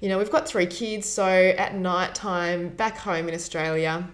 you 0.00 0.08
know, 0.08 0.18
we've 0.18 0.30
got 0.30 0.48
three 0.48 0.66
kids, 0.66 1.08
so 1.08 1.24
at 1.24 1.76
night 1.76 2.16
time 2.16 2.70
back 2.70 2.98
home 2.98 3.28
in 3.28 3.34
Australia, 3.36 4.08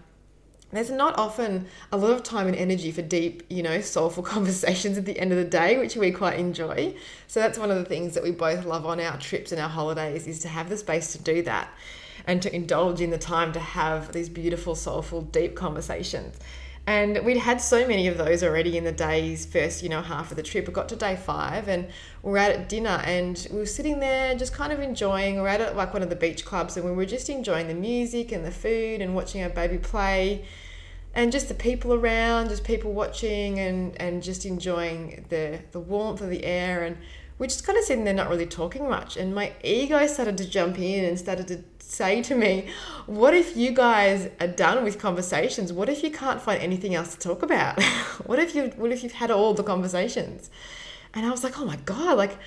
there's 0.70 0.90
not 0.90 1.16
often 1.18 1.66
a 1.90 1.96
lot 1.96 2.10
of 2.10 2.22
time 2.22 2.46
and 2.46 2.56
energy 2.56 2.92
for 2.92 3.00
deep, 3.00 3.44
you 3.48 3.62
know, 3.62 3.80
soulful 3.80 4.22
conversations 4.34 4.98
at 4.98 5.06
the 5.06 5.18
end 5.18 5.32
of 5.32 5.38
the 5.38 5.44
day, 5.44 5.78
which 5.78 5.96
we 5.96 6.10
quite 6.10 6.38
enjoy. 6.38 6.94
So 7.26 7.40
that's 7.40 7.58
one 7.58 7.70
of 7.70 7.78
the 7.78 7.86
things 7.86 8.12
that 8.12 8.22
we 8.22 8.32
both 8.32 8.66
love 8.66 8.84
on 8.84 9.00
our 9.00 9.16
trips 9.16 9.50
and 9.50 9.60
our 9.62 9.70
holidays 9.70 10.26
is 10.26 10.40
to 10.40 10.48
have 10.48 10.68
the 10.68 10.76
space 10.76 11.12
to 11.12 11.22
do 11.22 11.40
that 11.42 11.70
and 12.26 12.42
to 12.42 12.54
indulge 12.54 13.00
in 13.00 13.10
the 13.10 13.18
time 13.18 13.52
to 13.52 13.60
have 13.60 14.12
these 14.12 14.28
beautiful, 14.28 14.74
soulful, 14.74 15.22
deep 15.22 15.54
conversations. 15.54 16.38
And 16.88 17.24
we'd 17.24 17.38
had 17.38 17.60
so 17.60 17.86
many 17.86 18.06
of 18.06 18.16
those 18.16 18.44
already 18.44 18.76
in 18.76 18.84
the 18.84 18.92
day's 18.92 19.44
first, 19.44 19.82
you 19.82 19.88
know, 19.88 20.02
half 20.02 20.30
of 20.30 20.36
the 20.36 20.42
trip. 20.42 20.68
We 20.68 20.72
got 20.72 20.88
to 20.90 20.96
day 20.96 21.16
five 21.16 21.66
and 21.66 21.88
we're 22.22 22.38
out 22.38 22.52
at 22.52 22.68
dinner 22.68 23.02
and 23.04 23.44
we 23.50 23.58
were 23.58 23.66
sitting 23.66 23.98
there 23.98 24.36
just 24.36 24.52
kind 24.52 24.72
of 24.72 24.78
enjoying. 24.78 25.40
We're 25.40 25.48
at 25.48 25.76
like 25.76 25.92
one 25.92 26.02
of 26.04 26.10
the 26.10 26.16
beach 26.16 26.44
clubs 26.44 26.76
and 26.76 26.86
we 26.86 26.92
were 26.92 27.04
just 27.04 27.28
enjoying 27.28 27.66
the 27.66 27.74
music 27.74 28.30
and 28.30 28.44
the 28.44 28.52
food 28.52 29.00
and 29.00 29.16
watching 29.16 29.42
our 29.42 29.48
baby 29.48 29.78
play 29.78 30.44
and 31.12 31.32
just 31.32 31.48
the 31.48 31.54
people 31.54 31.92
around, 31.92 32.50
just 32.50 32.62
people 32.62 32.92
watching 32.92 33.58
and, 33.58 34.00
and 34.00 34.22
just 34.22 34.44
enjoying 34.44 35.24
the, 35.28 35.58
the 35.72 35.80
warmth 35.80 36.20
of 36.20 36.30
the 36.30 36.44
air. 36.44 36.84
And 36.84 36.98
we're 37.38 37.46
just 37.46 37.66
kind 37.66 37.78
of 37.78 37.84
sitting 37.84 38.04
there 38.04 38.14
not 38.14 38.28
really 38.28 38.46
talking 38.46 38.88
much. 38.88 39.16
And 39.16 39.34
my 39.34 39.52
ego 39.62 40.06
started 40.06 40.38
to 40.38 40.48
jump 40.48 40.78
in 40.78 41.04
and 41.04 41.18
started 41.18 41.48
to 41.48 41.64
say 41.78 42.22
to 42.22 42.34
me, 42.34 42.68
What 43.06 43.34
if 43.34 43.56
you 43.56 43.72
guys 43.72 44.30
are 44.40 44.46
done 44.46 44.84
with 44.84 44.98
conversations? 44.98 45.72
What 45.72 45.88
if 45.88 46.02
you 46.02 46.10
can't 46.10 46.40
find 46.40 46.62
anything 46.62 46.94
else 46.94 47.14
to 47.14 47.18
talk 47.18 47.42
about? 47.42 47.82
what 48.26 48.38
if 48.38 48.54
you 48.54 48.72
what 48.76 48.92
if 48.92 49.02
you've 49.02 49.12
had 49.12 49.30
all 49.30 49.54
the 49.54 49.62
conversations? 49.62 50.50
And 51.14 51.26
I 51.26 51.30
was 51.30 51.44
like, 51.44 51.58
Oh 51.58 51.64
my 51.64 51.76
God, 51.76 52.16
like 52.16 52.38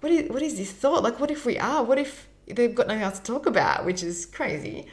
what 0.00 0.12
is 0.12 0.28
what 0.30 0.42
is 0.42 0.56
this 0.56 0.72
thought? 0.72 1.02
Like 1.02 1.20
what 1.20 1.30
if 1.30 1.46
we 1.46 1.58
are? 1.58 1.84
What 1.84 1.98
if 1.98 2.28
they've 2.46 2.74
got 2.74 2.88
nothing 2.88 3.02
else 3.02 3.18
to 3.18 3.24
talk 3.24 3.46
about, 3.46 3.84
which 3.84 4.02
is 4.02 4.26
crazy. 4.26 4.86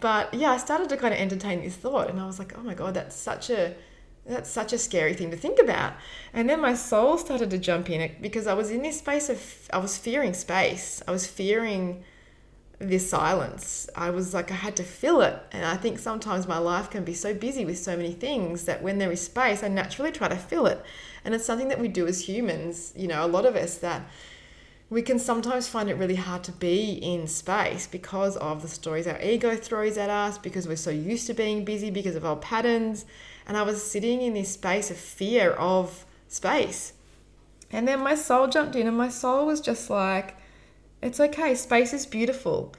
But 0.00 0.34
yeah, 0.34 0.50
I 0.50 0.56
started 0.56 0.88
to 0.88 0.96
kind 0.96 1.14
of 1.14 1.20
entertain 1.20 1.62
this 1.62 1.76
thought, 1.76 2.10
and 2.10 2.20
I 2.20 2.26
was 2.26 2.38
like, 2.38 2.58
oh 2.58 2.62
my 2.62 2.74
god, 2.74 2.94
that's 2.94 3.14
such 3.14 3.50
a 3.50 3.74
that's 4.26 4.50
such 4.50 4.72
a 4.72 4.78
scary 4.78 5.14
thing 5.14 5.30
to 5.30 5.36
think 5.36 5.58
about. 5.58 5.94
And 6.32 6.48
then 6.48 6.60
my 6.60 6.74
soul 6.74 7.18
started 7.18 7.50
to 7.50 7.58
jump 7.58 7.90
in 7.90 8.00
it 8.00 8.22
because 8.22 8.46
I 8.46 8.54
was 8.54 8.70
in 8.70 8.82
this 8.82 8.98
space 8.98 9.28
of 9.28 9.68
I 9.72 9.78
was 9.78 9.98
fearing 9.98 10.32
space. 10.32 11.02
I 11.06 11.10
was 11.10 11.26
fearing 11.26 12.04
this 12.78 13.08
silence. 13.08 13.88
I 13.96 14.10
was 14.10 14.32
like 14.32 14.50
I 14.50 14.54
had 14.54 14.76
to 14.76 14.84
fill 14.84 15.22
it. 15.22 15.38
And 15.50 15.64
I 15.64 15.76
think 15.76 15.98
sometimes 15.98 16.46
my 16.46 16.58
life 16.58 16.88
can 16.90 17.04
be 17.04 17.14
so 17.14 17.34
busy 17.34 17.64
with 17.64 17.78
so 17.78 17.96
many 17.96 18.12
things 18.12 18.64
that 18.64 18.82
when 18.82 18.98
there 18.98 19.10
is 19.10 19.20
space, 19.20 19.62
I 19.62 19.68
naturally 19.68 20.12
try 20.12 20.28
to 20.28 20.36
fill 20.36 20.66
it. 20.66 20.82
And 21.24 21.34
it's 21.34 21.44
something 21.44 21.68
that 21.68 21.80
we 21.80 21.88
do 21.88 22.06
as 22.06 22.28
humans, 22.28 22.92
you 22.96 23.08
know, 23.08 23.24
a 23.24 23.28
lot 23.28 23.46
of 23.46 23.56
us 23.56 23.78
that 23.78 24.02
we 24.90 25.00
can 25.00 25.18
sometimes 25.18 25.68
find 25.68 25.88
it 25.88 25.94
really 25.94 26.16
hard 26.16 26.44
to 26.44 26.52
be 26.52 26.92
in 26.92 27.26
space 27.26 27.86
because 27.86 28.36
of 28.36 28.60
the 28.60 28.68
stories 28.68 29.06
our 29.06 29.20
ego 29.22 29.56
throws 29.56 29.96
at 29.96 30.10
us, 30.10 30.36
because 30.36 30.68
we're 30.68 30.76
so 30.76 30.90
used 30.90 31.26
to 31.28 31.34
being 31.34 31.64
busy, 31.64 31.90
because 31.90 32.14
of 32.14 32.26
our 32.26 32.36
patterns. 32.36 33.06
And 33.46 33.56
I 33.56 33.62
was 33.62 33.82
sitting 33.82 34.22
in 34.22 34.34
this 34.34 34.52
space 34.52 34.90
of 34.90 34.96
fear 34.96 35.50
of 35.52 36.06
space. 36.28 36.92
And 37.70 37.88
then 37.88 38.00
my 38.00 38.14
soul 38.14 38.48
jumped 38.48 38.76
in, 38.76 38.86
and 38.86 38.96
my 38.96 39.08
soul 39.08 39.46
was 39.46 39.60
just 39.60 39.88
like, 39.90 40.36
it's 41.02 41.18
okay, 41.18 41.54
space 41.54 41.92
is 41.92 42.06
beautiful. 42.06 42.74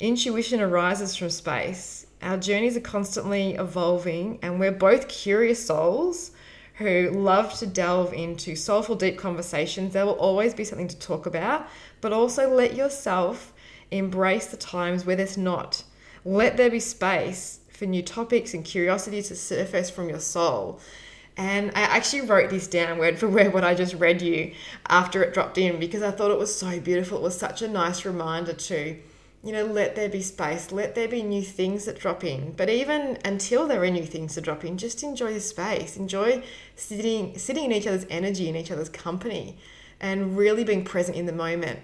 Intuition 0.00 0.60
arises 0.60 1.14
from 1.14 1.30
space. 1.30 2.06
Our 2.22 2.36
journeys 2.36 2.76
are 2.76 2.80
constantly 2.80 3.54
evolving, 3.54 4.38
and 4.42 4.58
we're 4.58 4.72
both 4.72 5.08
curious 5.08 5.64
souls 5.66 6.32
who 6.74 7.10
love 7.10 7.52
to 7.58 7.66
delve 7.66 8.12
into 8.14 8.56
soulful, 8.56 8.96
deep 8.96 9.18
conversations. 9.18 9.92
There 9.92 10.06
will 10.06 10.14
always 10.14 10.54
be 10.54 10.64
something 10.64 10.88
to 10.88 10.98
talk 10.98 11.26
about, 11.26 11.68
but 12.00 12.12
also 12.12 12.52
let 12.52 12.74
yourself 12.74 13.52
embrace 13.90 14.46
the 14.46 14.56
times 14.56 15.04
where 15.04 15.16
there's 15.16 15.36
not. 15.36 15.84
Let 16.24 16.56
there 16.56 16.70
be 16.70 16.80
space 16.80 17.59
for 17.80 17.86
new 17.86 18.02
topics 18.02 18.52
and 18.52 18.62
curiosity 18.62 19.22
to 19.22 19.34
surface 19.34 19.88
from 19.88 20.10
your 20.10 20.20
soul. 20.20 20.78
And 21.38 21.70
I 21.70 21.80
actually 21.80 22.20
wrote 22.20 22.50
this 22.50 22.68
down 22.68 22.98
word 22.98 23.18
for 23.18 23.26
word 23.26 23.54
what 23.54 23.64
I 23.64 23.74
just 23.74 23.94
read 23.94 24.20
you 24.20 24.52
after 24.90 25.22
it 25.22 25.32
dropped 25.32 25.56
in 25.56 25.80
because 25.80 26.02
I 26.02 26.10
thought 26.10 26.30
it 26.30 26.38
was 26.38 26.54
so 26.54 26.78
beautiful. 26.78 27.16
It 27.16 27.22
was 27.22 27.38
such 27.38 27.62
a 27.62 27.68
nice 27.68 28.04
reminder 28.04 28.52
to 28.52 28.98
you 29.42 29.52
know, 29.52 29.64
let 29.64 29.96
there 29.96 30.10
be 30.10 30.20
space, 30.20 30.70
let 30.70 30.94
there 30.94 31.08
be 31.08 31.22
new 31.22 31.40
things 31.40 31.86
that 31.86 31.98
drop 31.98 32.22
in. 32.22 32.52
But 32.52 32.68
even 32.68 33.16
until 33.24 33.66
there 33.66 33.82
are 33.82 33.88
new 33.88 34.04
things 34.04 34.34
to 34.34 34.42
drop 34.42 34.62
in, 34.66 34.76
just 34.76 35.02
enjoy 35.02 35.32
the 35.32 35.40
space. 35.40 35.96
Enjoy 35.96 36.42
sitting 36.76 37.38
sitting 37.38 37.64
in 37.64 37.72
each 37.72 37.86
other's 37.86 38.04
energy, 38.10 38.50
in 38.50 38.56
each 38.56 38.70
other's 38.70 38.90
company, 38.90 39.56
and 40.00 40.36
really 40.36 40.64
being 40.64 40.84
present 40.84 41.16
in 41.16 41.24
the 41.24 41.32
moment. 41.32 41.78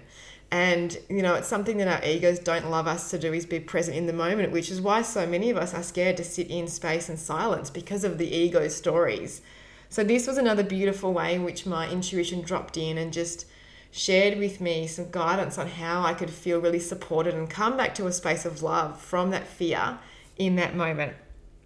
And 0.49 0.97
you 1.09 1.21
know, 1.21 1.35
it's 1.35 1.47
something 1.47 1.77
that 1.77 1.87
our 1.87 2.09
egos 2.09 2.39
don't 2.39 2.69
love 2.69 2.87
us 2.87 3.09
to 3.11 3.19
do 3.19 3.33
is 3.33 3.45
be 3.45 3.59
present 3.59 3.97
in 3.97 4.07
the 4.07 4.13
moment, 4.13 4.51
which 4.51 4.71
is 4.71 4.79
why 4.79 5.01
so 5.01 5.25
many 5.25 5.49
of 5.49 5.57
us 5.57 5.73
are 5.73 5.83
scared 5.83 6.17
to 6.17 6.23
sit 6.23 6.49
in 6.49 6.67
space 6.67 7.09
and 7.09 7.19
silence 7.19 7.69
because 7.69 8.03
of 8.03 8.17
the 8.17 8.33
ego 8.33 8.67
stories. 8.69 9.41
So 9.89 10.03
this 10.03 10.27
was 10.27 10.37
another 10.37 10.63
beautiful 10.63 11.13
way 11.13 11.33
in 11.35 11.43
which 11.43 11.65
my 11.65 11.89
intuition 11.89 12.41
dropped 12.41 12.77
in 12.77 12.97
and 12.97 13.11
just 13.11 13.45
shared 13.91 14.37
with 14.37 14.61
me 14.61 14.87
some 14.87 15.09
guidance 15.11 15.57
on 15.57 15.67
how 15.67 16.03
I 16.03 16.13
could 16.13 16.29
feel 16.29 16.59
really 16.59 16.79
supported 16.79 17.33
and 17.33 17.49
come 17.49 17.77
back 17.77 17.95
to 17.95 18.07
a 18.07 18.11
space 18.11 18.45
of 18.45 18.61
love 18.61 19.01
from 19.01 19.31
that 19.31 19.47
fear 19.47 19.99
in 20.37 20.55
that 20.57 20.75
moment. 20.75 21.13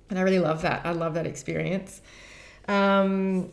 And 0.09 0.19
I 0.19 0.21
really 0.23 0.39
love 0.39 0.61
that. 0.61 0.85
I 0.85 0.91
love 0.91 1.13
that 1.15 1.25
experience. 1.25 2.01
Um, 2.67 3.51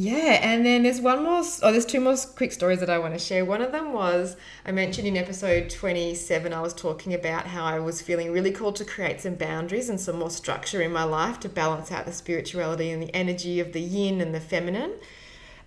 yeah, 0.00 0.38
and 0.42 0.64
then 0.64 0.84
there's 0.84 1.00
one 1.00 1.24
more, 1.24 1.42
oh, 1.62 1.72
there's 1.72 1.84
two 1.84 1.98
more 1.98 2.14
quick 2.36 2.52
stories 2.52 2.78
that 2.78 2.88
I 2.88 3.00
want 3.00 3.14
to 3.14 3.18
share. 3.18 3.44
One 3.44 3.60
of 3.60 3.72
them 3.72 3.92
was 3.92 4.36
I 4.64 4.70
mentioned 4.70 5.08
in 5.08 5.16
episode 5.16 5.70
27, 5.70 6.52
I 6.52 6.60
was 6.60 6.72
talking 6.72 7.14
about 7.14 7.48
how 7.48 7.64
I 7.64 7.80
was 7.80 8.00
feeling 8.00 8.30
really 8.30 8.52
called 8.52 8.76
to 8.76 8.84
create 8.84 9.20
some 9.20 9.34
boundaries 9.34 9.88
and 9.88 10.00
some 10.00 10.20
more 10.20 10.30
structure 10.30 10.80
in 10.82 10.92
my 10.92 11.02
life 11.02 11.40
to 11.40 11.48
balance 11.48 11.90
out 11.90 12.06
the 12.06 12.12
spirituality 12.12 12.92
and 12.92 13.02
the 13.02 13.12
energy 13.12 13.58
of 13.58 13.72
the 13.72 13.80
yin 13.80 14.20
and 14.20 14.32
the 14.32 14.38
feminine. 14.38 14.92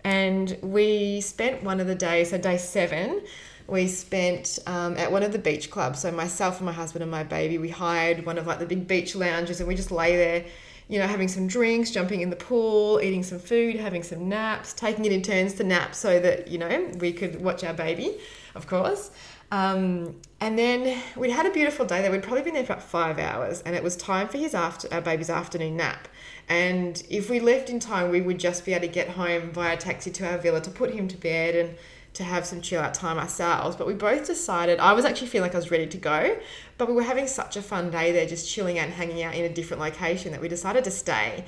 And 0.05 0.57
we 0.61 1.19
spent 1.19 1.61
one 1.61 1.81
of 1.81 1.87
the 1.87 1.95
days, 1.95 2.29
so 2.29 2.37
day 2.37 2.55
seven, 2.55 3.23
we 3.67 3.89
spent 3.89 4.59
um, 4.65 4.95
at 4.95 5.11
one 5.11 5.23
of 5.23 5.33
the 5.33 5.39
beach 5.39 5.69
clubs. 5.69 5.99
So 5.99 6.11
myself 6.11 6.57
and 6.57 6.65
my 6.65 6.71
husband 6.71 7.03
and 7.03 7.11
my 7.11 7.23
baby, 7.23 7.57
we 7.57 7.67
hired 7.67 8.25
one 8.25 8.37
of 8.37 8.47
like 8.47 8.59
the 8.59 8.65
big 8.65 8.87
beach 8.87 9.13
lounges, 9.13 9.59
and 9.59 9.67
we 9.67 9.75
just 9.75 9.91
lay 9.91 10.15
there, 10.15 10.45
you 10.91 10.99
know, 10.99 11.07
having 11.07 11.29
some 11.29 11.47
drinks, 11.47 11.89
jumping 11.89 12.19
in 12.19 12.29
the 12.29 12.35
pool, 12.35 12.99
eating 13.01 13.23
some 13.23 13.39
food, 13.39 13.77
having 13.77 14.03
some 14.03 14.27
naps, 14.27 14.73
taking 14.73 15.05
it 15.05 15.13
in 15.13 15.21
turns 15.21 15.53
to 15.53 15.63
nap 15.63 15.95
so 15.95 16.19
that 16.19 16.49
you 16.49 16.57
know 16.57 16.91
we 16.99 17.13
could 17.13 17.41
watch 17.41 17.63
our 17.63 17.73
baby, 17.73 18.17
of 18.55 18.67
course. 18.67 19.09
Um, 19.53 20.19
and 20.41 20.59
then 20.59 21.01
we'd 21.15 21.31
had 21.31 21.45
a 21.45 21.51
beautiful 21.51 21.85
day 21.85 22.01
there. 22.01 22.11
We'd 22.11 22.23
probably 22.23 22.41
been 22.41 22.55
there 22.55 22.65
for 22.65 22.73
about 22.73 22.83
five 22.83 23.19
hours, 23.19 23.61
and 23.61 23.73
it 23.73 23.81
was 23.81 23.95
time 23.95 24.27
for 24.27 24.37
his 24.37 24.53
after 24.53 24.93
our 24.93 24.99
baby's 24.99 25.29
afternoon 25.29 25.77
nap. 25.77 26.09
And 26.49 27.01
if 27.09 27.29
we 27.29 27.39
left 27.39 27.69
in 27.69 27.79
time, 27.79 28.11
we 28.11 28.19
would 28.19 28.37
just 28.37 28.65
be 28.65 28.73
able 28.73 28.85
to 28.85 28.91
get 28.91 29.07
home 29.11 29.51
via 29.51 29.77
taxi 29.77 30.11
to 30.11 30.29
our 30.29 30.37
villa 30.39 30.59
to 30.59 30.69
put 30.69 30.93
him 30.93 31.07
to 31.07 31.15
bed 31.15 31.55
and 31.55 31.77
to 32.13 32.23
have 32.23 32.45
some 32.45 32.61
chill 32.61 32.81
out 32.81 32.93
time 32.93 33.17
ourselves. 33.17 33.75
But 33.75 33.87
we 33.87 33.93
both 33.93 34.27
decided, 34.27 34.79
I 34.79 34.93
was 34.93 35.05
actually 35.05 35.27
feeling 35.27 35.49
like 35.49 35.55
I 35.55 35.59
was 35.59 35.71
ready 35.71 35.87
to 35.87 35.97
go, 35.97 36.37
but 36.77 36.87
we 36.87 36.93
were 36.93 37.03
having 37.03 37.27
such 37.27 37.55
a 37.55 37.61
fun 37.61 37.89
day 37.89 38.11
there, 38.11 38.25
just 38.25 38.49
chilling 38.49 38.79
out 38.79 38.85
and 38.85 38.93
hanging 38.93 39.23
out 39.23 39.35
in 39.35 39.45
a 39.45 39.53
different 39.53 39.81
location, 39.81 40.31
that 40.31 40.41
we 40.41 40.47
decided 40.47 40.83
to 40.83 40.91
stay. 40.91 41.45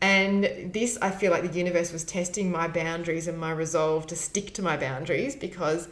And 0.00 0.72
this, 0.72 0.96
I 1.02 1.10
feel 1.10 1.32
like 1.32 1.42
the 1.50 1.58
universe 1.58 1.92
was 1.92 2.04
testing 2.04 2.50
my 2.50 2.68
boundaries 2.68 3.26
and 3.26 3.38
my 3.38 3.50
resolve 3.50 4.06
to 4.08 4.16
stick 4.16 4.54
to 4.54 4.62
my 4.62 4.76
boundaries 4.76 5.34
because 5.34 5.88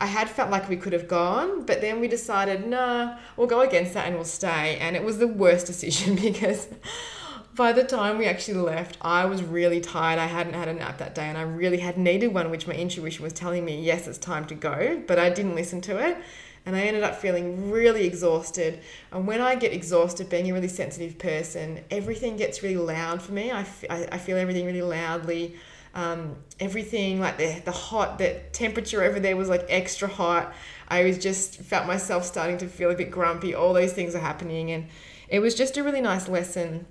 I 0.00 0.06
had 0.06 0.30
felt 0.30 0.50
like 0.50 0.68
we 0.68 0.76
could 0.76 0.94
have 0.94 1.06
gone, 1.06 1.66
but 1.66 1.82
then 1.82 2.00
we 2.00 2.08
decided, 2.08 2.66
nah, 2.66 3.18
we'll 3.36 3.46
go 3.46 3.60
against 3.60 3.92
that 3.94 4.06
and 4.06 4.16
we'll 4.16 4.24
stay. 4.24 4.78
And 4.78 4.96
it 4.96 5.04
was 5.04 5.18
the 5.18 5.28
worst 5.28 5.66
decision 5.72 6.16
because 6.16 6.68
by 7.56 7.72
the 7.72 7.84
time 7.84 8.18
we 8.18 8.26
actually 8.26 8.58
left, 8.58 8.96
I 9.00 9.26
was 9.26 9.42
really 9.42 9.80
tired. 9.80 10.18
I 10.18 10.26
hadn't 10.26 10.54
had 10.54 10.68
a 10.68 10.74
nap 10.74 10.98
that 10.98 11.14
day 11.14 11.24
and 11.24 11.36
I 11.36 11.42
really 11.42 11.78
had 11.78 11.98
needed 11.98 12.28
one, 12.28 12.50
which 12.50 12.66
my 12.66 12.74
intuition 12.74 13.22
was 13.24 13.32
telling 13.32 13.64
me, 13.64 13.80
yes, 13.82 14.06
it's 14.06 14.18
time 14.18 14.46
to 14.46 14.54
go, 14.54 15.02
but 15.06 15.18
I 15.18 15.30
didn't 15.30 15.54
listen 15.54 15.80
to 15.82 15.98
it. 15.98 16.16
And 16.66 16.76
I 16.76 16.82
ended 16.82 17.02
up 17.02 17.16
feeling 17.16 17.70
really 17.70 18.06
exhausted. 18.06 18.80
And 19.10 19.26
when 19.26 19.40
I 19.40 19.54
get 19.54 19.72
exhausted, 19.72 20.28
being 20.28 20.50
a 20.50 20.54
really 20.54 20.68
sensitive 20.68 21.18
person, 21.18 21.82
everything 21.90 22.36
gets 22.36 22.62
really 22.62 22.76
loud 22.76 23.22
for 23.22 23.32
me. 23.32 23.50
I, 23.50 23.64
feel 23.64 24.36
everything 24.36 24.66
really 24.66 24.82
loudly. 24.82 25.56
Um, 25.94 26.36
everything 26.60 27.18
like 27.18 27.38
the, 27.38 27.60
the 27.64 27.72
hot, 27.72 28.18
the 28.18 28.40
temperature 28.52 29.02
over 29.02 29.18
there 29.18 29.36
was 29.36 29.48
like 29.48 29.64
extra 29.68 30.06
hot. 30.06 30.54
I 30.86 31.02
was 31.02 31.18
just 31.18 31.56
felt 31.62 31.86
myself 31.86 32.24
starting 32.24 32.58
to 32.58 32.68
feel 32.68 32.90
a 32.90 32.94
bit 32.94 33.10
grumpy. 33.10 33.54
All 33.54 33.72
those 33.72 33.94
things 33.94 34.14
are 34.14 34.20
happening. 34.20 34.70
And 34.70 34.86
it 35.28 35.40
was 35.40 35.54
just 35.54 35.78
a 35.78 35.82
really 35.82 36.02
nice 36.02 36.28
lesson 36.28 36.86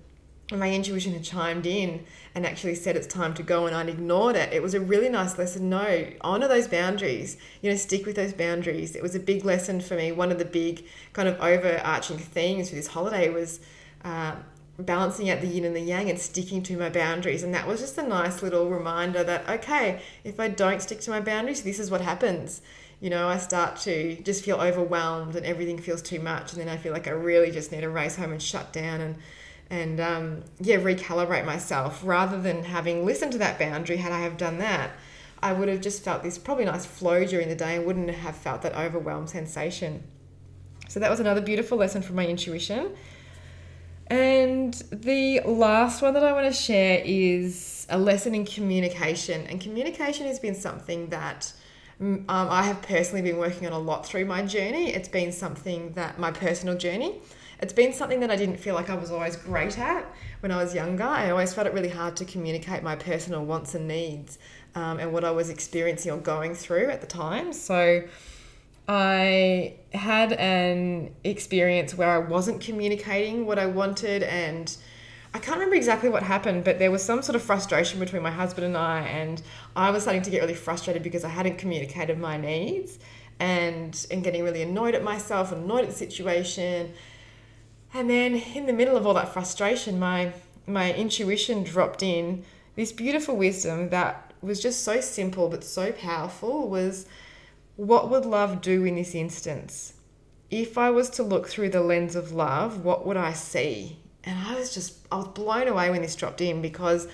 my 0.58 0.72
intuition 0.72 1.14
had 1.14 1.24
chimed 1.24 1.66
in 1.66 2.06
and 2.34 2.46
actually 2.46 2.76
said 2.76 2.96
it's 2.96 3.08
time 3.08 3.34
to 3.36 3.44
go 3.44 3.68
and 3.68 3.76
I'd 3.76 3.90
ignored 3.90 4.36
it. 4.36 4.52
It 4.52 4.64
was 4.64 4.74
a 4.74 4.80
really 4.80 5.10
nice 5.10 5.38
lesson. 5.38 5.70
No, 5.70 6.08
honor 6.22 6.48
those 6.48 6.68
boundaries, 6.68 7.38
you 7.62 7.70
know, 7.70 7.76
stick 7.76 8.06
with 8.06 8.16
those 8.16 8.34
boundaries. 8.34 8.96
It 8.96 9.04
was 9.04 9.14
a 9.16 9.20
big 9.20 9.46
lesson 9.46 9.80
for 9.80 9.96
me. 9.96 10.12
One 10.12 10.32
of 10.32 10.40
the 10.40 10.46
big 10.46 10.86
kind 11.14 11.28
of 11.28 11.40
overarching 11.40 12.18
themes 12.18 12.70
for 12.70 12.76
this 12.76 12.88
holiday 12.88 13.30
was 13.30 13.60
uh, 14.04 14.36
balancing 14.80 15.30
out 15.30 15.42
the 15.42 15.48
yin 15.48 15.66
and 15.66 15.76
the 15.76 15.82
yang 15.82 16.10
and 16.10 16.18
sticking 16.18 16.64
to 16.64 16.78
my 16.78 16.90
boundaries. 16.90 17.44
And 17.44 17.54
that 17.54 17.68
was 17.68 17.80
just 17.82 17.98
a 17.98 18.04
nice 18.04 18.42
little 18.42 18.70
reminder 18.70 19.24
that, 19.24 19.48
okay, 19.48 20.02
if 20.24 20.40
I 20.40 20.48
don't 20.48 20.82
stick 20.82 21.02
to 21.02 21.12
my 21.12 21.20
boundaries, 21.20 21.62
this 21.62 21.80
is 21.80 21.92
what 21.92 22.02
happens. 22.02 22.62
You 23.02 23.10
know, 23.10 23.28
I 23.28 23.38
start 23.38 23.78
to 23.82 24.16
just 24.24 24.44
feel 24.44 24.58
overwhelmed 24.58 25.36
and 25.36 25.46
everything 25.46 25.78
feels 25.78 26.02
too 26.02 26.20
much. 26.20 26.54
And 26.54 26.62
then 26.62 26.70
I 26.70 26.78
feel 26.78 26.92
like 26.92 27.08
I 27.08 27.12
really 27.12 27.52
just 27.52 27.72
need 27.72 27.82
to 27.82 27.90
race 27.90 28.16
home 28.16 28.32
and 28.32 28.42
shut 28.42 28.74
down 28.74 29.00
and 29.00 29.16
and 29.70 30.00
um, 30.00 30.44
yeah, 30.60 30.78
recalibrate 30.78 31.46
myself 31.46 32.02
rather 32.04 32.42
than 32.42 32.64
having 32.64 33.06
listened 33.06 33.32
to 33.34 33.38
that 33.38 33.60
boundary. 33.60 33.98
Had 33.98 34.12
I 34.12 34.22
have 34.22 34.38
done 34.38 34.58
that, 34.58 34.92
I 35.42 35.54
would 35.54 35.70
have 35.70 35.82
just 35.82 36.04
felt 36.04 36.24
this 36.24 36.38
probably 36.38 36.66
nice 36.66 36.86
flow 36.86 37.24
during 37.26 37.50
the 37.50 37.56
day 37.56 37.76
and 37.76 37.86
wouldn't 37.86 38.10
have 38.10 38.36
felt 38.36 38.64
that 38.64 38.76
overwhelmed 38.76 39.30
sensation. 39.30 40.04
So 40.88 41.00
that 41.00 41.10
was 41.10 41.20
another 41.20 41.42
beautiful 41.42 41.78
lesson 41.78 42.02
from 42.02 42.16
my 42.16 42.26
intuition. 42.26 42.96
And 44.08 44.74
the 44.92 45.42
last 45.42 46.02
one 46.02 46.16
that 46.16 46.24
I 46.24 46.34
want 46.34 46.48
to 46.48 46.54
share 46.54 47.04
is 47.06 47.86
a 47.90 47.98
lesson 47.98 48.34
in 48.34 48.44
communication. 48.44 49.46
And 49.46 49.62
communication 49.62 50.26
has 50.26 50.40
been 50.40 50.56
something 50.56 51.10
that 51.10 51.54
mm, 52.02 52.18
um, 52.18 52.26
I 52.28 52.64
have 52.64 52.82
personally 52.82 53.22
been 53.22 53.38
working 53.38 53.68
on 53.68 53.74
a 53.74 53.78
lot 53.78 54.08
through 54.08 54.26
my 54.26 54.42
journey. 54.42 54.92
It's 54.92 55.08
been 55.08 55.32
something 55.32 55.92
that 55.94 56.18
my 56.18 56.32
personal 56.32 56.76
journey 56.76 57.22
it's 57.62 57.74
been 57.74 57.94
something 57.94 58.22
that 58.22 58.32
I 58.32 58.36
didn't 58.36 58.58
feel 58.58 58.76
like 58.76 58.90
I 58.90 58.96
was 58.96 59.12
always 59.12 59.36
great 59.36 59.78
at 59.78 60.06
when 60.40 60.52
I 60.52 60.58
was 60.58 60.74
younger. 60.74 61.04
I 61.04 61.30
always 61.32 61.54
felt 61.54 61.68
it 61.68 61.74
really 61.74 61.90
hard 61.90 62.16
to 62.18 62.26
communicate 62.26 62.84
my 62.84 62.96
personal 62.96 63.44
wants 63.44 63.76
and 63.76 63.88
needs 63.88 64.40
um, 64.76 65.00
and 65.00 65.12
what 65.12 65.26
I 65.26 65.32
was 65.32 65.50
experiencing 65.50 66.12
or 66.12 66.18
going 66.18 66.56
through 66.56 66.90
at 66.90 67.02
the 67.02 67.08
time. 67.08 67.52
So 67.52 68.04
I 68.88 69.76
had 69.94 70.34
an 70.34 71.14
experience 71.24 71.96
where 71.96 72.10
I 72.10 72.18
wasn't 72.18 72.62
communicating 72.62 73.46
what 73.46 73.60
I 73.60 73.66
wanted 73.66 74.24
and 74.24 74.76
I 75.34 75.38
can't 75.38 75.58
remember 75.58 75.76
exactly 75.76 76.10
what 76.10 76.24
happened, 76.24 76.64
but 76.64 76.80
there 76.80 76.90
was 76.90 77.04
some 77.04 77.22
sort 77.22 77.36
of 77.36 77.44
frustration 77.44 78.00
between 78.00 78.24
my 78.24 78.32
husband 78.32 78.66
and 78.66 78.76
I, 78.76 79.02
and 79.02 79.42
I 79.76 79.92
was 79.92 80.02
starting 80.04 80.24
to 80.24 80.30
get 80.32 80.42
really 80.42 80.56
frustrated 80.56 81.04
because 81.04 81.24
I 81.24 81.30
hadn't 81.30 81.60
communicated 81.60 82.18
my 82.18 82.38
needs 82.38 82.98
and 83.40 84.08
and 84.12 84.24
getting 84.24 84.44
really 84.44 84.64
annoyed 84.64 84.96
at 84.96 85.04
myself, 85.04 85.52
annoyed 85.52 85.84
at 85.84 85.90
the 85.90 85.96
situation. 85.96 86.94
And 87.94 88.10
then 88.10 88.36
in 88.36 88.66
the 88.66 88.74
middle 88.74 88.96
of 88.98 89.08
all 89.08 89.14
that 89.16 89.34
frustration, 89.34 90.00
my 90.00 90.34
my 90.68 90.94
intuition 90.94 91.64
dropped 91.64 92.04
in 92.04 92.44
this 92.76 92.92
beautiful 92.92 93.36
wisdom 93.36 93.90
that 93.90 94.32
was 94.42 94.62
just 94.62 94.84
so 94.84 95.02
simple 95.02 95.50
but 95.50 95.64
so 95.64 95.92
powerful 95.92 96.70
was 96.70 97.08
what 97.76 98.10
would 98.10 98.26
love 98.26 98.62
do 98.62 98.86
in 98.86 98.96
this 98.96 99.16
instance? 99.16 99.94
If 100.52 100.78
I 100.78 100.90
was 100.90 101.10
to 101.12 101.24
look 101.24 101.48
through 101.48 101.70
the 101.70 101.82
lens 101.82 102.16
of 102.16 102.32
love, 102.32 102.84
what 102.84 103.06
would 103.06 103.18
I 103.18 103.34
see? 103.34 104.00
And 104.24 104.38
I 104.38 104.56
was 104.56 104.74
just, 104.74 105.08
I 105.12 105.18
was 105.18 105.28
blown 105.30 105.68
away 105.68 105.90
when 105.90 106.02
this 106.02 106.16
dropped 106.16 106.42
in 106.42 106.62
because 106.62 107.08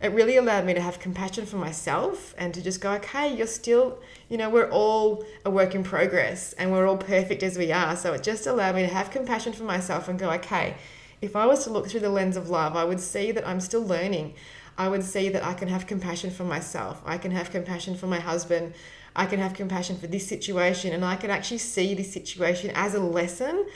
it 0.00 0.12
really 0.12 0.36
allowed 0.36 0.64
me 0.64 0.72
to 0.72 0.80
have 0.80 0.98
compassion 0.98 1.44
for 1.44 1.56
myself 1.56 2.34
and 2.38 2.54
to 2.54 2.62
just 2.62 2.80
go, 2.80 2.92
okay, 2.92 3.36
you're 3.36 3.46
still, 3.46 3.98
you 4.30 4.38
know, 4.38 4.48
we're 4.48 4.70
all 4.70 5.24
a 5.44 5.50
work 5.50 5.74
in 5.74 5.84
progress 5.84 6.54
and 6.54 6.72
we're 6.72 6.86
all 6.86 6.96
perfect 6.96 7.42
as 7.42 7.58
we 7.58 7.70
are. 7.70 7.94
So 7.96 8.14
it 8.14 8.22
just 8.22 8.46
allowed 8.46 8.76
me 8.76 8.82
to 8.82 8.88
have 8.88 9.10
compassion 9.10 9.52
for 9.52 9.64
myself 9.64 10.08
and 10.08 10.18
go, 10.18 10.30
okay, 10.32 10.76
if 11.20 11.36
I 11.36 11.44
was 11.44 11.64
to 11.64 11.70
look 11.70 11.88
through 11.88 12.00
the 12.00 12.08
lens 12.08 12.38
of 12.38 12.48
love, 12.48 12.76
I 12.76 12.84
would 12.84 13.00
see 13.00 13.30
that 13.32 13.46
I'm 13.46 13.60
still 13.60 13.84
learning. 13.84 14.34
I 14.78 14.88
would 14.88 15.04
see 15.04 15.28
that 15.28 15.44
I 15.44 15.52
can 15.52 15.68
have 15.68 15.86
compassion 15.86 16.30
for 16.30 16.44
myself. 16.44 17.02
I 17.04 17.18
can 17.18 17.32
have 17.32 17.50
compassion 17.50 17.94
for 17.94 18.06
my 18.06 18.20
husband. 18.20 18.72
I 19.14 19.26
can 19.26 19.38
have 19.38 19.52
compassion 19.52 19.98
for 19.98 20.06
this 20.06 20.26
situation. 20.26 20.94
And 20.94 21.04
I 21.04 21.16
can 21.16 21.28
actually 21.28 21.58
see 21.58 21.92
this 21.92 22.10
situation 22.10 22.70
as 22.74 22.94
a 22.94 23.00
lesson 23.00 23.66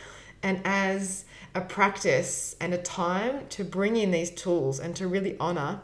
and 0.42 0.62
as 0.64 1.26
a 1.54 1.60
practice 1.60 2.56
and 2.62 2.72
a 2.72 2.78
time 2.78 3.46
to 3.50 3.62
bring 3.62 3.96
in 3.96 4.10
these 4.10 4.30
tools 4.30 4.80
and 4.80 4.96
to 4.96 5.06
really 5.06 5.36
honor 5.38 5.80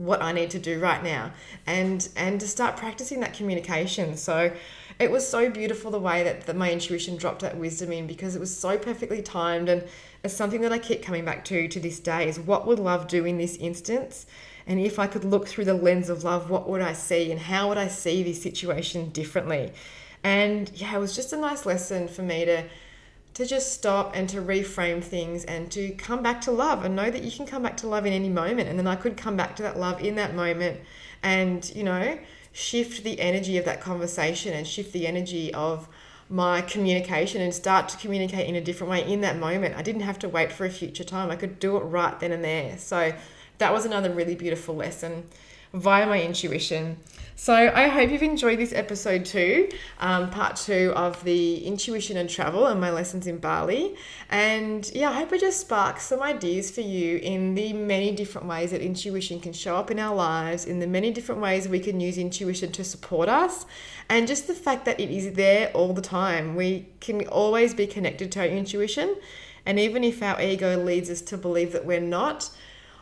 what 0.00 0.22
I 0.22 0.32
need 0.32 0.50
to 0.50 0.58
do 0.58 0.80
right 0.80 1.02
now 1.02 1.30
and 1.66 2.08
and 2.16 2.40
to 2.40 2.48
start 2.48 2.76
practicing 2.76 3.20
that 3.20 3.34
communication. 3.34 4.16
So 4.16 4.50
it 4.98 5.10
was 5.10 5.26
so 5.26 5.50
beautiful 5.50 5.90
the 5.90 5.98
way 5.98 6.22
that, 6.22 6.46
that 6.46 6.56
my 6.56 6.72
intuition 6.72 7.16
dropped 7.16 7.42
that 7.42 7.56
wisdom 7.56 7.92
in 7.92 8.06
because 8.06 8.34
it 8.34 8.38
was 8.40 8.54
so 8.56 8.78
perfectly 8.78 9.20
timed 9.20 9.68
and 9.68 9.84
it's 10.24 10.34
something 10.34 10.62
that 10.62 10.72
I 10.72 10.78
keep 10.78 11.02
coming 11.02 11.24
back 11.24 11.44
to 11.46 11.68
to 11.68 11.80
this 11.80 12.00
day 12.00 12.28
is 12.28 12.40
what 12.40 12.66
would 12.66 12.78
love 12.78 13.08
do 13.08 13.26
in 13.26 13.36
this 13.36 13.56
instance? 13.56 14.26
And 14.66 14.80
if 14.80 14.98
I 14.98 15.06
could 15.06 15.24
look 15.24 15.46
through 15.46 15.66
the 15.66 15.74
lens 15.74 16.08
of 16.08 16.24
love, 16.24 16.48
what 16.48 16.68
would 16.68 16.80
I 16.80 16.94
see 16.94 17.30
and 17.30 17.40
how 17.40 17.68
would 17.68 17.78
I 17.78 17.88
see 17.88 18.22
this 18.22 18.42
situation 18.42 19.10
differently? 19.10 19.72
And 20.22 20.70
yeah, 20.74 20.96
it 20.96 20.98
was 20.98 21.14
just 21.14 21.32
a 21.32 21.36
nice 21.36 21.66
lesson 21.66 22.08
for 22.08 22.22
me 22.22 22.44
to 22.46 22.64
to 23.40 23.46
just 23.46 23.72
stop 23.72 24.14
and 24.14 24.28
to 24.28 24.40
reframe 24.40 25.02
things 25.02 25.44
and 25.46 25.70
to 25.72 25.90
come 25.92 26.22
back 26.22 26.42
to 26.42 26.50
love 26.50 26.84
and 26.84 26.94
know 26.94 27.10
that 27.10 27.22
you 27.22 27.32
can 27.32 27.46
come 27.46 27.62
back 27.62 27.76
to 27.78 27.86
love 27.86 28.04
in 28.04 28.12
any 28.12 28.28
moment. 28.28 28.68
And 28.68 28.78
then 28.78 28.86
I 28.86 28.96
could 28.96 29.16
come 29.16 29.34
back 29.34 29.56
to 29.56 29.62
that 29.62 29.78
love 29.78 30.02
in 30.02 30.14
that 30.16 30.34
moment 30.34 30.80
and, 31.22 31.70
you 31.74 31.82
know, 31.82 32.18
shift 32.52 33.02
the 33.02 33.18
energy 33.18 33.56
of 33.56 33.64
that 33.64 33.80
conversation 33.80 34.52
and 34.52 34.66
shift 34.66 34.92
the 34.92 35.06
energy 35.06 35.54
of 35.54 35.88
my 36.28 36.60
communication 36.60 37.40
and 37.40 37.54
start 37.54 37.88
to 37.88 37.96
communicate 37.96 38.46
in 38.46 38.56
a 38.56 38.60
different 38.60 38.90
way 38.90 39.10
in 39.10 39.22
that 39.22 39.38
moment. 39.38 39.74
I 39.74 39.82
didn't 39.82 40.02
have 40.02 40.18
to 40.20 40.28
wait 40.28 40.52
for 40.52 40.66
a 40.66 40.70
future 40.70 41.04
time. 41.04 41.30
I 41.30 41.36
could 41.36 41.58
do 41.58 41.76
it 41.78 41.80
right 41.80 42.18
then 42.20 42.32
and 42.32 42.44
there. 42.44 42.76
So 42.76 43.12
that 43.56 43.72
was 43.72 43.86
another 43.86 44.12
really 44.12 44.34
beautiful 44.34 44.76
lesson 44.76 45.24
via 45.72 46.06
my 46.06 46.20
intuition. 46.22 46.96
So 47.36 47.54
I 47.54 47.88
hope 47.88 48.10
you've 48.10 48.22
enjoyed 48.22 48.58
this 48.58 48.74
episode 48.74 49.24
too, 49.24 49.70
um, 49.98 50.28
part 50.28 50.56
two 50.56 50.92
of 50.94 51.24
the 51.24 51.64
intuition 51.64 52.18
and 52.18 52.28
travel 52.28 52.66
and 52.66 52.78
my 52.78 52.90
lessons 52.90 53.26
in 53.26 53.38
Bali. 53.38 53.94
And 54.28 54.90
yeah, 54.94 55.08
I 55.08 55.14
hope 55.14 55.32
it 55.32 55.40
just 55.40 55.58
sparks 55.58 56.02
some 56.02 56.20
ideas 56.20 56.70
for 56.70 56.82
you 56.82 57.16
in 57.16 57.54
the 57.54 57.72
many 57.72 58.14
different 58.14 58.46
ways 58.46 58.72
that 58.72 58.82
intuition 58.82 59.40
can 59.40 59.54
show 59.54 59.76
up 59.76 59.90
in 59.90 59.98
our 59.98 60.14
lives, 60.14 60.66
in 60.66 60.80
the 60.80 60.86
many 60.86 61.12
different 61.12 61.40
ways 61.40 61.66
we 61.66 61.80
can 61.80 61.98
use 61.98 62.18
intuition 62.18 62.72
to 62.72 62.84
support 62.84 63.30
us, 63.30 63.64
and 64.10 64.28
just 64.28 64.46
the 64.46 64.52
fact 64.52 64.84
that 64.84 65.00
it 65.00 65.08
is 65.08 65.32
there 65.32 65.70
all 65.72 65.94
the 65.94 66.02
time. 66.02 66.56
We 66.56 66.88
can 67.00 67.26
always 67.28 67.72
be 67.72 67.86
connected 67.86 68.30
to 68.32 68.40
our 68.40 68.46
intuition. 68.46 69.16
And 69.64 69.78
even 69.78 70.04
if 70.04 70.22
our 70.22 70.40
ego 70.42 70.76
leads 70.82 71.08
us 71.08 71.22
to 71.22 71.38
believe 71.38 71.72
that 71.72 71.86
we're 71.86 72.00
not, 72.00 72.50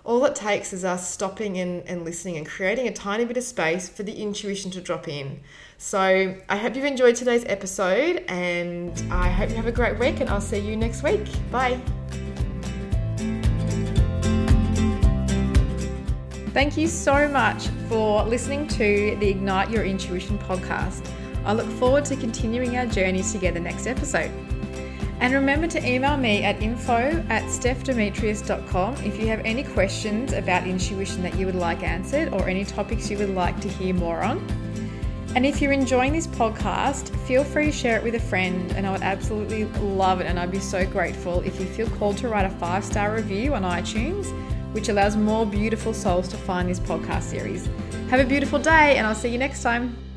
all 0.05 0.25
it 0.25 0.35
takes 0.35 0.73
is 0.73 0.85
us 0.85 1.11
stopping 1.11 1.59
and, 1.59 1.83
and 1.87 2.05
listening 2.05 2.37
and 2.37 2.47
creating 2.47 2.89
a 2.89 2.93
tiny 2.93 3.25
bit 3.25 3.37
of 3.37 3.45
space 3.45 3.89
for 3.89 4.03
the 4.03 4.13
intuition 4.13 4.71
to 4.73 4.81
drop 4.81 5.09
in. 5.09 5.41
So 5.77 6.35
I 6.49 6.57
hope 6.57 6.77
you've 6.77 6.85
enjoyed 6.85 7.17
today's 7.17 7.45
episode 7.47 8.25
and 8.29 8.93
I 9.11 9.29
hope 9.29 9.51
you 9.51 9.57
have 9.57 9.67
a 9.67 9.73
great 9.73 9.99
week 9.99 10.21
and 10.21 10.29
I'll 10.31 10.41
see 10.41 10.59
you 10.59 10.77
next 10.77 11.03
week. 11.03 11.27
Bye. 11.51 11.81
Thank 16.53 16.77
you 16.77 16.89
so 16.89 17.29
much 17.29 17.69
for 17.89 18.25
listening 18.25 18.67
to 18.69 19.17
the 19.21 19.29
Ignite 19.29 19.71
Your 19.71 19.85
Intuition 19.85 20.39
podcast. 20.41 21.09
I 21.45 21.53
look 21.53 21.69
forward 21.73 22.05
to 22.07 22.17
continuing 22.17 22.77
our 22.77 22.87
journey 22.87 23.23
together 23.23 23.61
next 23.61 23.87
episode. 23.87 24.33
And 25.21 25.35
remember 25.35 25.67
to 25.69 25.85
email 25.87 26.17
me 26.17 26.45
at 26.45 26.63
info 26.63 27.25
at 27.29 27.43
stephdemetrius.com 27.45 28.95
if 29.05 29.19
you 29.21 29.27
have 29.27 29.41
any 29.45 29.65
questions 29.65 30.33
about 30.33 30.67
intuition 30.67 31.23
that 31.23 31.37
you 31.37 31.47
would 31.47 31.57
like 31.57 31.83
answered 31.83 32.33
or 32.33 32.49
any 32.49 32.65
topics 32.65 33.11
you 33.11 33.19
would 33.19 33.31
like 33.31 33.61
to 33.61 33.69
hear 33.69 33.95
more 33.95 34.23
on. 34.23 34.39
And 35.35 35.45
if 35.45 35.61
you're 35.61 35.73
enjoying 35.73 36.13
this 36.13 36.27
podcast, 36.27 37.15
feel 37.27 37.45
free 37.45 37.67
to 37.67 37.73
share 37.73 37.97
it 37.97 38.03
with 38.03 38.15
a 38.15 38.21
friend, 38.21 38.73
and 38.73 38.87
I 38.87 38.93
would 38.93 39.03
absolutely 39.03 39.67
love 39.81 40.21
it. 40.21 40.27
And 40.27 40.39
I'd 40.39 40.51
be 40.51 40.59
so 40.59 40.87
grateful 40.87 41.41
if 41.41 41.61
you 41.61 41.67
feel 41.67 41.89
called 41.91 42.17
to 42.19 42.29
write 42.29 42.47
a 42.47 42.51
five 42.51 42.85
star 42.85 43.15
review 43.15 43.55
on 43.55 43.63
iTunes, 43.63 44.27
which 44.73 44.89
allows 44.89 45.17
more 45.17 45.45
beautiful 45.45 45.93
souls 45.93 46.29
to 46.29 46.37
find 46.37 46.69
this 46.69 46.81
podcast 46.81 47.25
series. 47.25 47.69
Have 48.09 48.21
a 48.21 48.25
beautiful 48.25 48.59
day, 48.59 48.97
and 48.97 49.07
I'll 49.07 49.15
see 49.15 49.29
you 49.29 49.39
next 49.39 49.63
time. 49.63 50.08